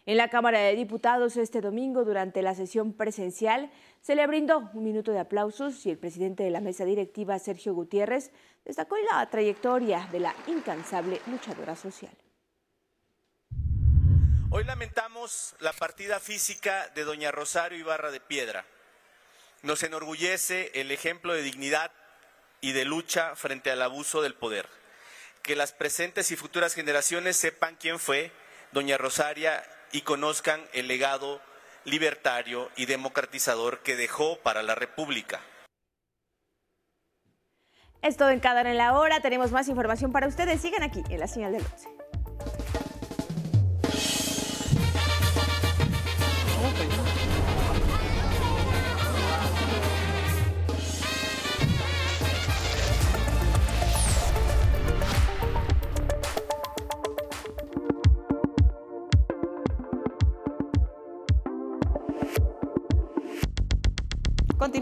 [0.06, 3.72] En la Cámara de Diputados este domingo, durante la sesión presencial,
[4.02, 7.74] se le brindó un minuto de aplausos y el presidente de la mesa directiva, Sergio
[7.74, 8.32] Gutiérrez,
[8.64, 12.14] destacó la trayectoria de la incansable luchadora social.
[14.52, 18.66] Hoy lamentamos la partida física de doña Rosario Ibarra de Piedra.
[19.62, 21.92] Nos enorgullece el ejemplo de dignidad
[22.60, 24.68] y de lucha frente al abuso del poder.
[25.44, 28.32] Que las presentes y futuras generaciones sepan quién fue
[28.72, 31.40] doña Rosaria y conozcan el legado
[31.84, 35.42] libertario y democratizador que dejó para la República.
[38.02, 39.22] Es todo en cada hora en la hora.
[39.22, 40.60] Tenemos más información para ustedes.
[40.60, 42.09] Sigan aquí en la señal del 11.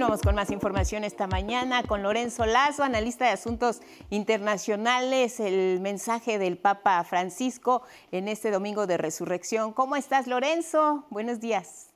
[0.08, 6.58] Con más información esta mañana con Lorenzo Lazo, analista de asuntos internacionales, el mensaje del
[6.58, 7.84] Papa Francisco
[8.14, 9.74] en este domingo de resurrección.
[9.74, 11.06] ¿Cómo estás, Lorenzo?
[11.10, 11.90] Buenos días.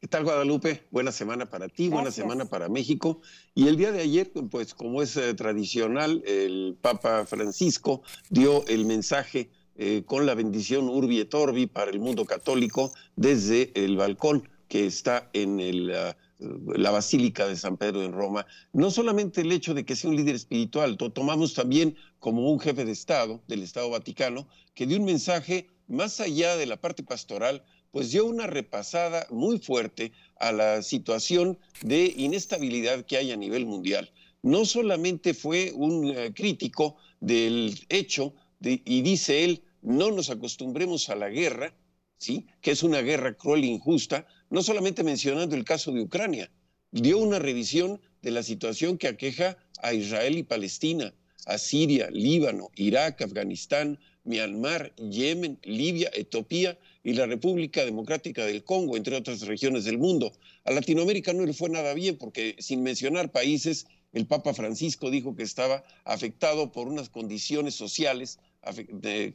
[0.00, 0.86] ¿Qué tal, Guadalupe?
[0.90, 3.20] Buena semana para ti, buena semana para México.
[3.54, 8.00] Y el día de ayer, pues como es eh, tradicional, el Papa Francisco
[8.30, 13.70] dio el mensaje eh, con la bendición Urbi et Orbi para el mundo católico desde
[13.74, 15.94] el balcón que está en el...
[15.94, 20.10] Ah, la Basílica de San Pedro en Roma, no solamente el hecho de que sea
[20.10, 24.86] un líder espiritual, lo tomamos también como un jefe de Estado del Estado Vaticano, que
[24.86, 30.12] dio un mensaje más allá de la parte pastoral, pues dio una repasada muy fuerte
[30.38, 34.12] a la situación de inestabilidad que hay a nivel mundial.
[34.42, 41.16] No solamente fue un eh, crítico del hecho, y dice él, no nos acostumbremos a
[41.16, 41.74] la guerra,
[42.18, 42.46] ¿sí?
[42.60, 46.50] que es una guerra cruel e injusta, no solamente mencionando el caso de Ucrania,
[46.90, 51.14] dio una revisión de la situación que aqueja a Israel y Palestina,
[51.46, 58.96] a Siria, Líbano, Irak, Afganistán, Myanmar, Yemen, Libia, Etiopía y la República Democrática del Congo,
[58.96, 60.32] entre otras regiones del mundo.
[60.64, 65.36] A Latinoamérica no le fue nada bien porque sin mencionar países, el Papa Francisco dijo
[65.36, 68.38] que estaba afectado por unas condiciones sociales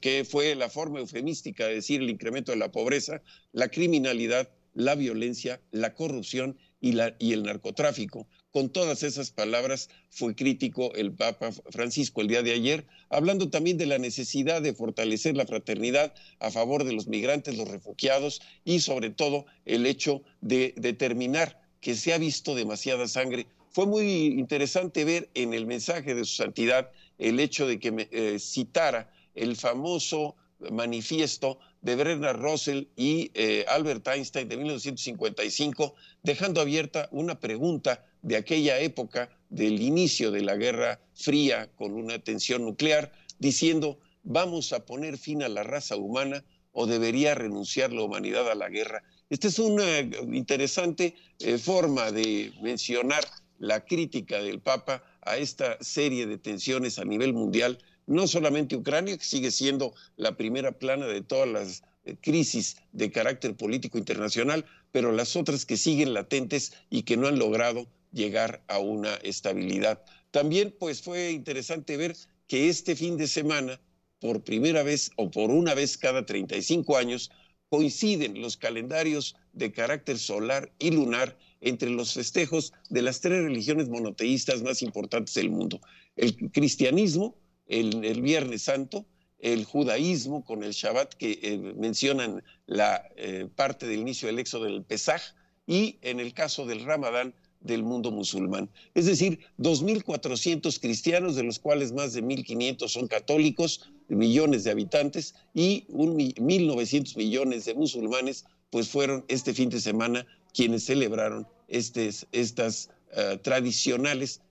[0.02, 4.96] que fue la forma eufemística de decir el incremento de la pobreza, la criminalidad, la
[4.96, 8.28] violencia, la corrupción y, la, y el narcotráfico.
[8.52, 13.78] Con todas esas palabras fue crítico el Papa Francisco el día de ayer, hablando también
[13.78, 18.82] de la necesidad de fortalecer la fraternidad a favor de los migrantes, los refugiados y
[18.82, 23.48] sobre todo el hecho de determinar que se ha visto demasiada sangre.
[23.72, 28.38] Fue muy interesante ver en el mensaje de su santidad el hecho de que eh,
[28.40, 30.36] citara el famoso
[30.72, 38.38] manifiesto de Bernard Russell y eh, Albert Einstein de 1955, dejando abierta una pregunta de
[38.38, 44.86] aquella época del inicio de la Guerra Fría con una tensión nuclear, diciendo, ¿vamos a
[44.86, 49.04] poner fin a la raza humana o debería renunciar la humanidad a la guerra?
[49.30, 53.26] Esta es una interesante eh, forma de mencionar
[53.60, 57.78] la crítica del Papa a esta serie de tensiones a nivel mundial
[58.08, 63.12] no solamente Ucrania, que sigue siendo la primera plana de todas las eh, crisis de
[63.12, 68.64] carácter político internacional, pero las otras que siguen latentes y que no han logrado llegar
[68.68, 70.04] a una estabilidad.
[70.32, 72.16] También pues fue interesante ver
[72.48, 73.80] que este fin de semana,
[74.20, 77.32] por primera vez o por una vez cada 35 años,
[77.70, 83.90] coinciden los calendarios de carácter solar y lunar entre los festejos de las tres religiones
[83.90, 85.82] monoteístas más importantes del mundo.
[86.16, 87.36] El cristianismo,
[87.68, 89.06] el, Viernes Santo,
[89.40, 94.66] el judaísmo con el Shabbat que eh, mencionan la eh, parte del inicio del éxodo
[94.66, 95.22] del Pesaj
[95.68, 98.70] y en el caso del Ramadán del mundo musulmán.
[98.94, 105.34] Es decir, 2.400 cristianos, de los cuales más de 1.500 son católicos, millones de habitantes,
[105.54, 113.40] y 1.900 millones de musulmanes, pues fueron este fin de semana quienes celebraron estas eh,
[113.42, 114.42] tradicionales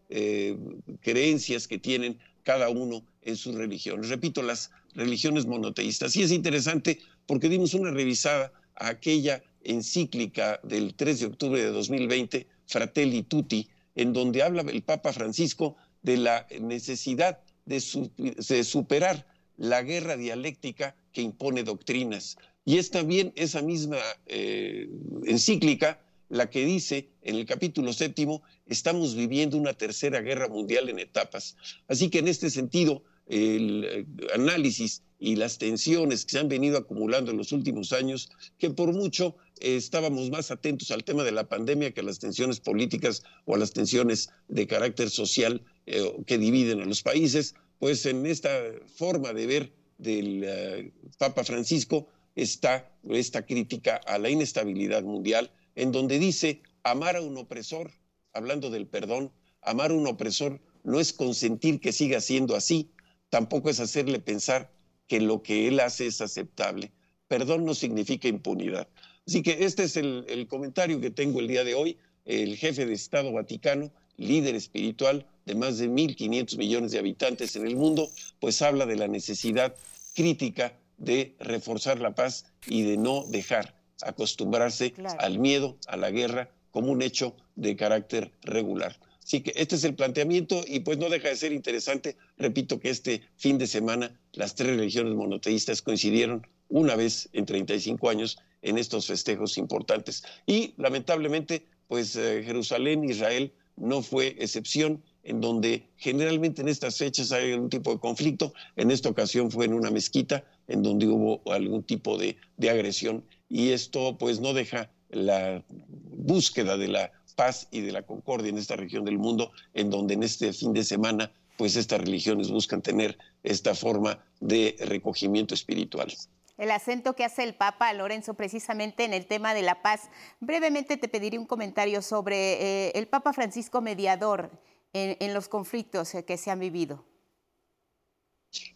[1.00, 4.02] creencias que tienen cada uno en su religión.
[4.02, 6.16] Repito, las religiones monoteístas.
[6.16, 11.70] Y es interesante porque dimos una revisada a aquella encíclica del 3 de octubre de
[11.70, 19.26] 2020, Fratelli Tutti, en donde habla el Papa Francisco de la necesidad de, superar
[19.56, 22.36] la guerra dialéctica que impone doctrinas.
[22.64, 24.88] Y es también esa misma eh,
[25.26, 30.98] encíclica la que dice en el capítulo séptimo, estamos viviendo una tercera guerra mundial en
[30.98, 31.56] etapas.
[31.88, 36.78] Así que en este sentido, el eh, análisis y las tensiones que se han venido
[36.78, 41.32] acumulando en los últimos años, que por mucho eh, estábamos más atentos al tema de
[41.32, 46.12] la pandemia que a las tensiones políticas o a las tensiones de carácter social eh,
[46.26, 48.50] que dividen a los países, pues en esta
[48.96, 56.18] forma de ver del Papa Francisco está esta crítica a la inestabilidad mundial, en donde
[56.18, 57.92] dice amar a un opresor,
[58.32, 62.90] hablando del perdón, amar a un opresor no es consentir que siga siendo así,
[63.30, 64.70] tampoco es hacerle pensar
[65.06, 66.92] que lo que él hace es aceptable.
[67.28, 68.88] Perdón no significa impunidad.
[69.26, 71.96] Así que este es el, comentario que tengo el día de hoy.
[72.24, 77.66] El jefe de Estado Vaticano, líder espiritual de más de 1.500 millones de habitantes en
[77.66, 78.08] el mundo,
[78.40, 79.74] pues habla de la necesidad
[80.14, 86.50] crítica de reforzar la paz y de no dejar acostumbrarse al miedo, a la guerra,
[86.70, 88.96] como un hecho de carácter regular.
[89.22, 92.16] Así que este es el planteamiento y pues no deja de ser interesante.
[92.38, 98.08] Repito que este fin de semana las tres religiones monoteístas coincidieron una vez en 35
[98.10, 100.24] años en estos festejos importantes.
[100.46, 107.30] Y lamentablemente, pues eh, Jerusalén, Israel, no fue excepción, en donde generalmente en estas fechas
[107.30, 108.52] hay algún tipo de conflicto.
[108.76, 113.24] En esta ocasión fue en una mezquita, en donde hubo algún tipo de, de agresión.
[113.48, 118.58] Y esto pues no deja la búsqueda de la paz y de la concordia en
[118.58, 122.82] esta región del mundo, en donde en este fin de semana, pues estas religiones buscan
[122.82, 126.12] tener esta forma de recogimiento espiritual.
[126.58, 130.10] El acento que hace el Papa Lorenzo precisamente en el tema de la paz.
[130.40, 134.50] Brevemente te pediré un comentario sobre eh, el Papa Francisco mediador
[134.92, 137.04] en, los conflictos que se han vivido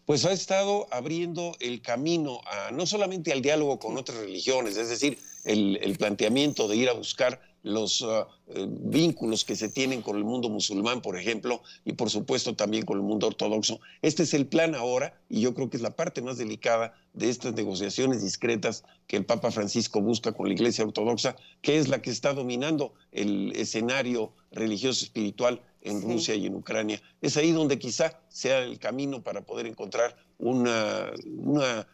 [0.05, 4.89] pues ha estado abriendo el camino a, no solamente al diálogo con otras religiones, es
[4.89, 10.01] decir, el, el, planteamiento de ir a buscar los ah, eh, vínculos que se tienen
[10.01, 13.79] con el mundo musulmán, por ejemplo, y por supuesto también con el mundo ortodoxo.
[14.01, 17.29] Este es el plan ahora y yo creo que es la parte más delicada de
[17.29, 22.01] estas negociaciones discretas que el Papa Francisco busca con la Iglesia Ortodoxa, que es la
[22.01, 27.01] que está dominando el escenario religioso espiritual en Rusia y en Ucrania.
[27.21, 31.87] Es ahí donde quizá sea el camino para poder encontrar una, una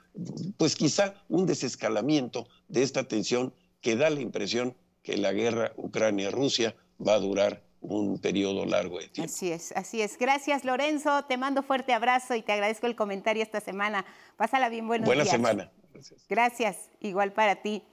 [0.57, 6.75] pues quizá un desescalamiento de esta tensión que da la impresión que la guerra Ucrania-Rusia
[7.05, 9.31] va a durar un periodo largo de tiempo.
[9.31, 10.17] Así es, así es.
[10.17, 11.25] Gracias, Lorenzo.
[11.25, 14.05] Te mando fuerte abrazo y te agradezco el comentario esta semana.
[14.37, 15.35] Pásala bien, buenos Buena días.
[15.35, 15.71] semana.
[15.93, 16.25] Gracias.
[16.29, 17.83] Gracias, igual para ti.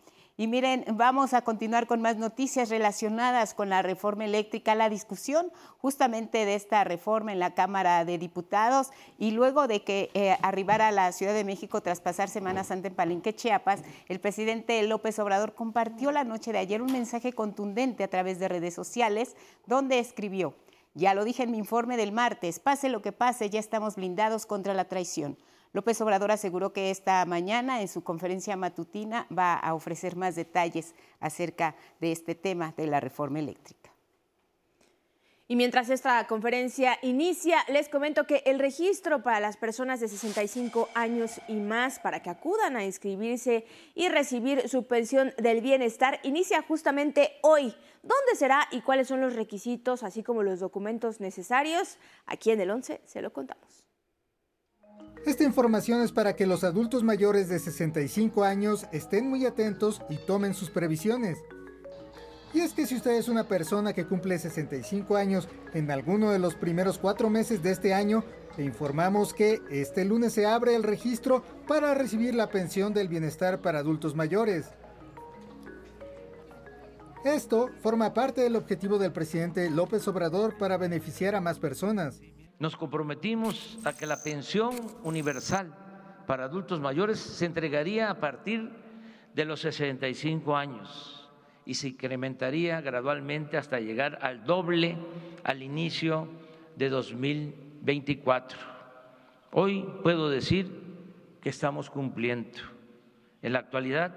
[0.41, 5.53] Y miren, vamos a continuar con más noticias relacionadas con la reforma eléctrica, la discusión
[5.77, 8.89] justamente de esta reforma en la Cámara de Diputados
[9.19, 12.89] y luego de que eh, arribara a la Ciudad de México tras pasar Semana Santa
[12.89, 18.03] en Palenque, Chiapas, el presidente López Obrador compartió la noche de ayer un mensaje contundente
[18.03, 19.37] a través de redes sociales
[19.67, 20.55] donde escribió,
[20.95, 24.47] ya lo dije en mi informe del martes, pase lo que pase, ya estamos blindados
[24.47, 25.37] contra la traición.
[25.73, 30.95] López Obrador aseguró que esta mañana en su conferencia matutina va a ofrecer más detalles
[31.21, 33.91] acerca de este tema de la reforma eléctrica.
[35.51, 40.89] Y mientras esta conferencia inicia, les comento que el registro para las personas de 65
[40.95, 43.65] años y más para que acudan a inscribirse
[43.97, 47.75] y recibir su pensión del bienestar inicia justamente hoy.
[48.03, 51.99] ¿Dónde será y cuáles son los requisitos, así como los documentos necesarios?
[52.27, 53.80] Aquí en el 11 se lo contamos.
[55.27, 60.17] Esta información es para que los adultos mayores de 65 años estén muy atentos y
[60.17, 61.39] tomen sus previsiones.
[62.55, 66.39] Y es que si usted es una persona que cumple 65 años en alguno de
[66.39, 68.25] los primeros cuatro meses de este año,
[68.57, 73.61] le informamos que este lunes se abre el registro para recibir la pensión del bienestar
[73.61, 74.71] para adultos mayores.
[77.25, 82.23] Esto forma parte del objetivo del presidente López Obrador para beneficiar a más personas
[82.61, 84.71] nos comprometimos a que la pensión
[85.03, 85.75] universal
[86.27, 88.71] para adultos mayores se entregaría a partir
[89.35, 91.29] de los 65 años
[91.65, 94.99] y se incrementaría gradualmente hasta llegar al doble
[95.43, 96.29] al inicio
[96.77, 98.59] de 2024.
[99.53, 100.71] Hoy puedo decir
[101.41, 102.59] que estamos cumpliendo.
[103.41, 104.15] En la actualidad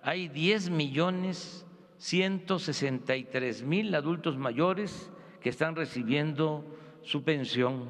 [0.00, 1.66] hay 10 millones
[1.98, 5.10] 163 mil adultos mayores
[5.40, 6.64] que están recibiendo
[7.04, 7.84] su pensión.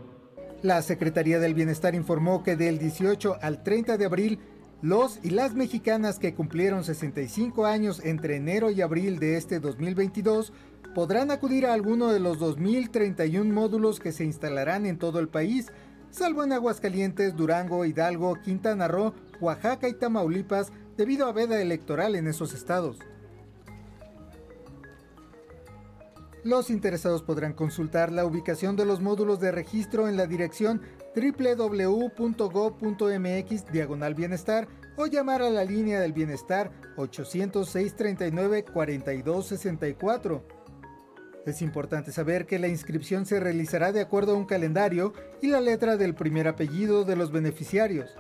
[0.63, 4.39] La Secretaría del Bienestar informó que del 18 al 30 de abril,
[4.83, 10.53] los y las mexicanas que cumplieron 65 años entre enero y abril de este 2022
[10.95, 15.73] podrán acudir a alguno de los 2.031 módulos que se instalarán en todo el país,
[16.11, 22.29] salvo en Aguascalientes, Durango, Hidalgo, Quintana Roo, Oaxaca y Tamaulipas, debido a veda electoral en
[22.29, 22.99] esos estados.
[26.45, 30.83] Los interesados podrán consultar la ubicación de los módulos de registro en la dirección
[31.17, 32.13] www.go.mx
[33.73, 40.47] diagonal bienestar o llamar a la línea del bienestar 806 39 4264.
[41.47, 45.63] Es importante saber que la inscripción se realizará de acuerdo a un calendario y la
[45.63, 48.19] letra del primer apellido de los beneficiarios.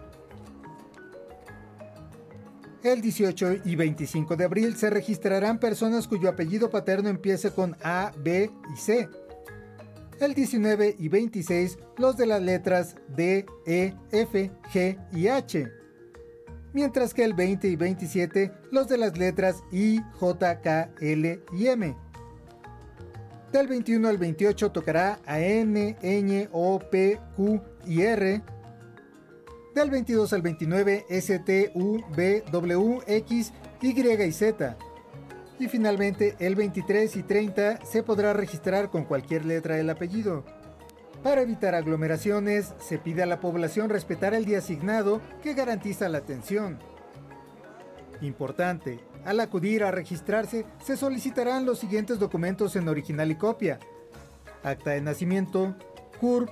[2.84, 8.12] El 18 y 25 de abril se registrarán personas cuyo apellido paterno empiece con A,
[8.18, 9.08] B y C.
[10.20, 15.72] El 19 y 26 los de las letras D, E, F, G y H.
[16.74, 21.66] Mientras que el 20 y 27 los de las letras I, J, K, L y
[21.68, 21.96] M.
[23.50, 28.42] Del 21 al 28 tocará a N, Ñ, O, P, Q y R
[29.74, 33.52] del 22 al 29 S, U, B, W, X,
[33.82, 34.76] Y y Z.
[35.58, 40.44] Y finalmente el 23 y 30 se podrá registrar con cualquier letra del apellido.
[41.22, 46.18] Para evitar aglomeraciones, se pide a la población respetar el día asignado que garantiza la
[46.18, 46.78] atención.
[48.20, 53.78] Importante, al acudir a registrarse se solicitarán los siguientes documentos en original y copia.
[54.62, 55.74] Acta de nacimiento,
[56.20, 56.50] CURP,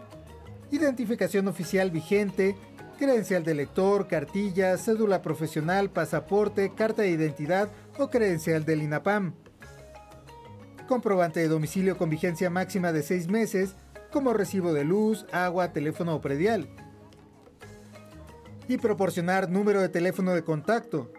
[0.70, 2.56] identificación oficial vigente,
[2.98, 9.34] credencial de lector, cartilla, cédula profesional, pasaporte, carta de identidad o credencial del INAPAM.
[10.88, 13.74] Comprobante de domicilio con vigencia máxima de seis meses,
[14.10, 16.68] como recibo de luz, agua, teléfono o predial.
[18.68, 21.12] Y proporcionar número de teléfono de contacto.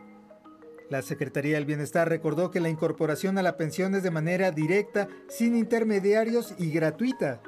[0.89, 5.07] La Secretaría del Bienestar recordó que la incorporación a la pensión es de manera directa,
[5.28, 7.41] sin intermediarios y gratuita.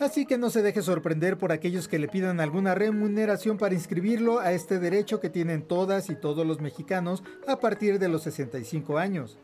[0.00, 4.40] Así que no se deje sorprender por aquellos que le pidan alguna remuneración para inscribirlo
[4.40, 8.98] a este derecho que tienen todas y todos los mexicanos a partir de los 65
[8.98, 9.38] años.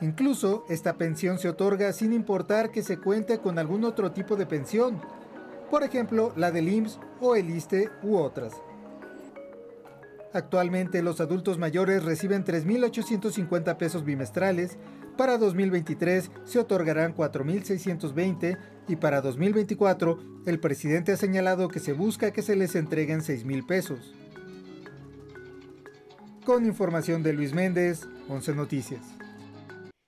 [0.00, 4.44] Incluso esta pensión se otorga sin importar que se cuente con algún otro tipo de
[4.44, 5.00] pensión,
[5.70, 8.52] por ejemplo la del IMSS o el ISTE u otras.
[10.34, 14.76] Actualmente los adultos mayores reciben 3.850 pesos bimestrales,
[15.16, 18.58] para 2023 se otorgarán 4.620
[18.88, 23.66] y para 2024 el presidente ha señalado que se busca que se les entreguen 6.000
[23.66, 24.14] pesos.
[26.44, 29.13] Con información de Luis Méndez, 11 Noticias.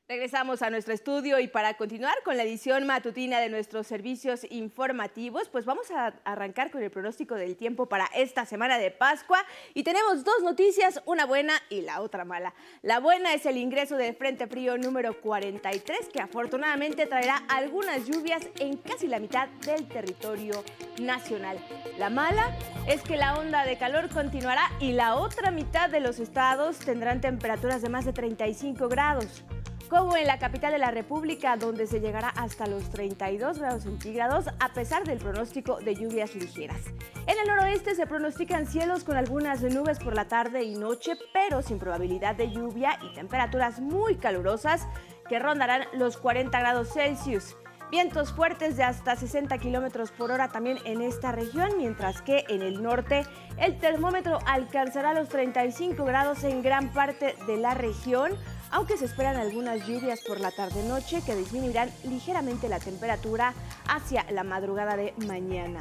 [0.09, 5.49] Regresamos a nuestro estudio y para continuar con la edición matutina de nuestros servicios informativos,
[5.49, 9.45] pues vamos a arrancar con el pronóstico del tiempo para esta semana de Pascua
[9.75, 12.55] y tenemos dos noticias, una buena y la otra mala.
[12.83, 18.47] La buena es el ingreso del Frente Frío número 43 que afortunadamente traerá algunas lluvias
[18.61, 20.63] en casi la mitad del territorio
[21.01, 21.59] nacional.
[21.99, 26.21] La mala es que la onda de calor continuará y la otra mitad de los
[26.21, 29.43] estados tendrán temperaturas de más de 35 grados
[29.89, 34.47] como en la capital de la República, donde se llegará hasta los 32 grados centígrados
[34.59, 36.81] a pesar del pronóstico de lluvias ligeras.
[37.27, 41.63] En el noroeste se pronostican cielos con algunas nubes por la tarde y noche, pero
[41.63, 44.87] sin probabilidad de lluvia y temperaturas muy calurosas
[45.29, 47.57] que rondarán los 40 grados Celsius.
[47.91, 52.63] Vientos fuertes de hasta 60 kilómetros por hora también en esta región, mientras que en
[52.63, 53.25] el norte
[53.59, 58.33] el termómetro alcanzará los 35 grados en gran parte de la región,
[58.71, 63.55] aunque se esperan algunas lluvias por la tarde-noche que disminuirán ligeramente la temperatura
[63.89, 65.81] hacia la madrugada de mañana.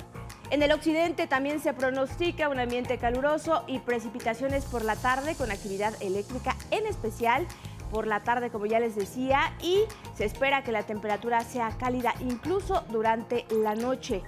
[0.51, 5.51] En el occidente también se pronostica un ambiente caluroso y precipitaciones por la tarde con
[5.51, 7.47] actividad eléctrica, en especial
[7.91, 9.81] por la tarde, como ya les decía, y
[10.15, 14.21] se espera que la temperatura sea cálida incluso durante la noche.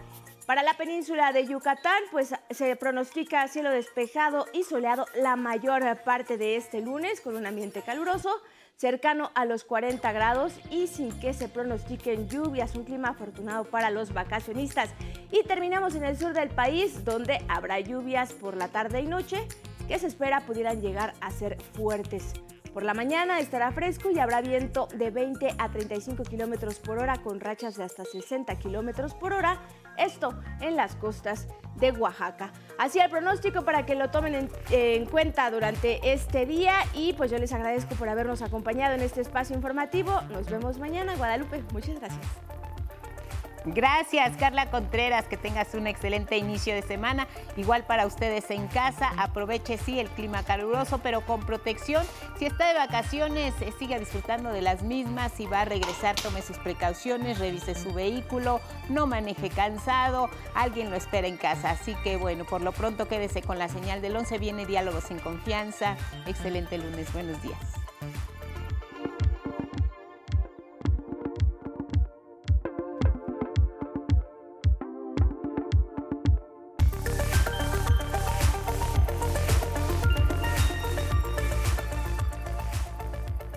[0.48, 6.38] Para la península de Yucatán, pues se pronostica cielo despejado y soleado la mayor parte
[6.38, 8.30] de este lunes con un ambiente caluroso
[8.78, 13.89] cercano a los 40 grados y sin que se pronostiquen lluvias, un clima afortunado para
[13.89, 14.89] los vacacionistas.
[15.32, 19.45] Y terminamos en el sur del país, donde habrá lluvias por la tarde y noche
[19.89, 22.32] que se espera pudieran llegar a ser fuertes.
[22.74, 27.18] Por la mañana estará fresco y habrá viento de 20 a 35 kilómetros por hora
[27.24, 29.60] con rachas de hasta 60 kilómetros por hora.
[29.98, 32.52] Esto en las costas de Oaxaca.
[32.78, 37.32] Así el pronóstico para que lo tomen en, en, cuenta durante este día y pues
[37.32, 40.22] yo les agradezco por habernos acompañado en este espacio informativo.
[40.30, 41.64] Nos vemos mañana, Guadalupe.
[41.74, 42.57] Muchas gracias.
[43.74, 45.28] Gracias, Carla Contreras.
[45.28, 47.28] Que tengas un excelente inicio de semana.
[47.55, 49.11] Igual para ustedes en casa.
[49.18, 52.05] Aproveche, sí, el clima caluroso, pero con protección.
[52.38, 55.32] Si está de vacaciones, eh, siga disfrutando de las mismas.
[55.34, 60.30] Si va a regresar, tome sus precauciones, revise su vehículo, no maneje cansado.
[60.55, 61.72] Alguien lo espera en casa.
[61.72, 64.38] Así que, bueno, por lo pronto quédese con la señal del 11.
[64.38, 65.97] Viene Diálogos en Confianza.
[66.26, 67.11] Excelente lunes.
[67.13, 67.59] Buenos días.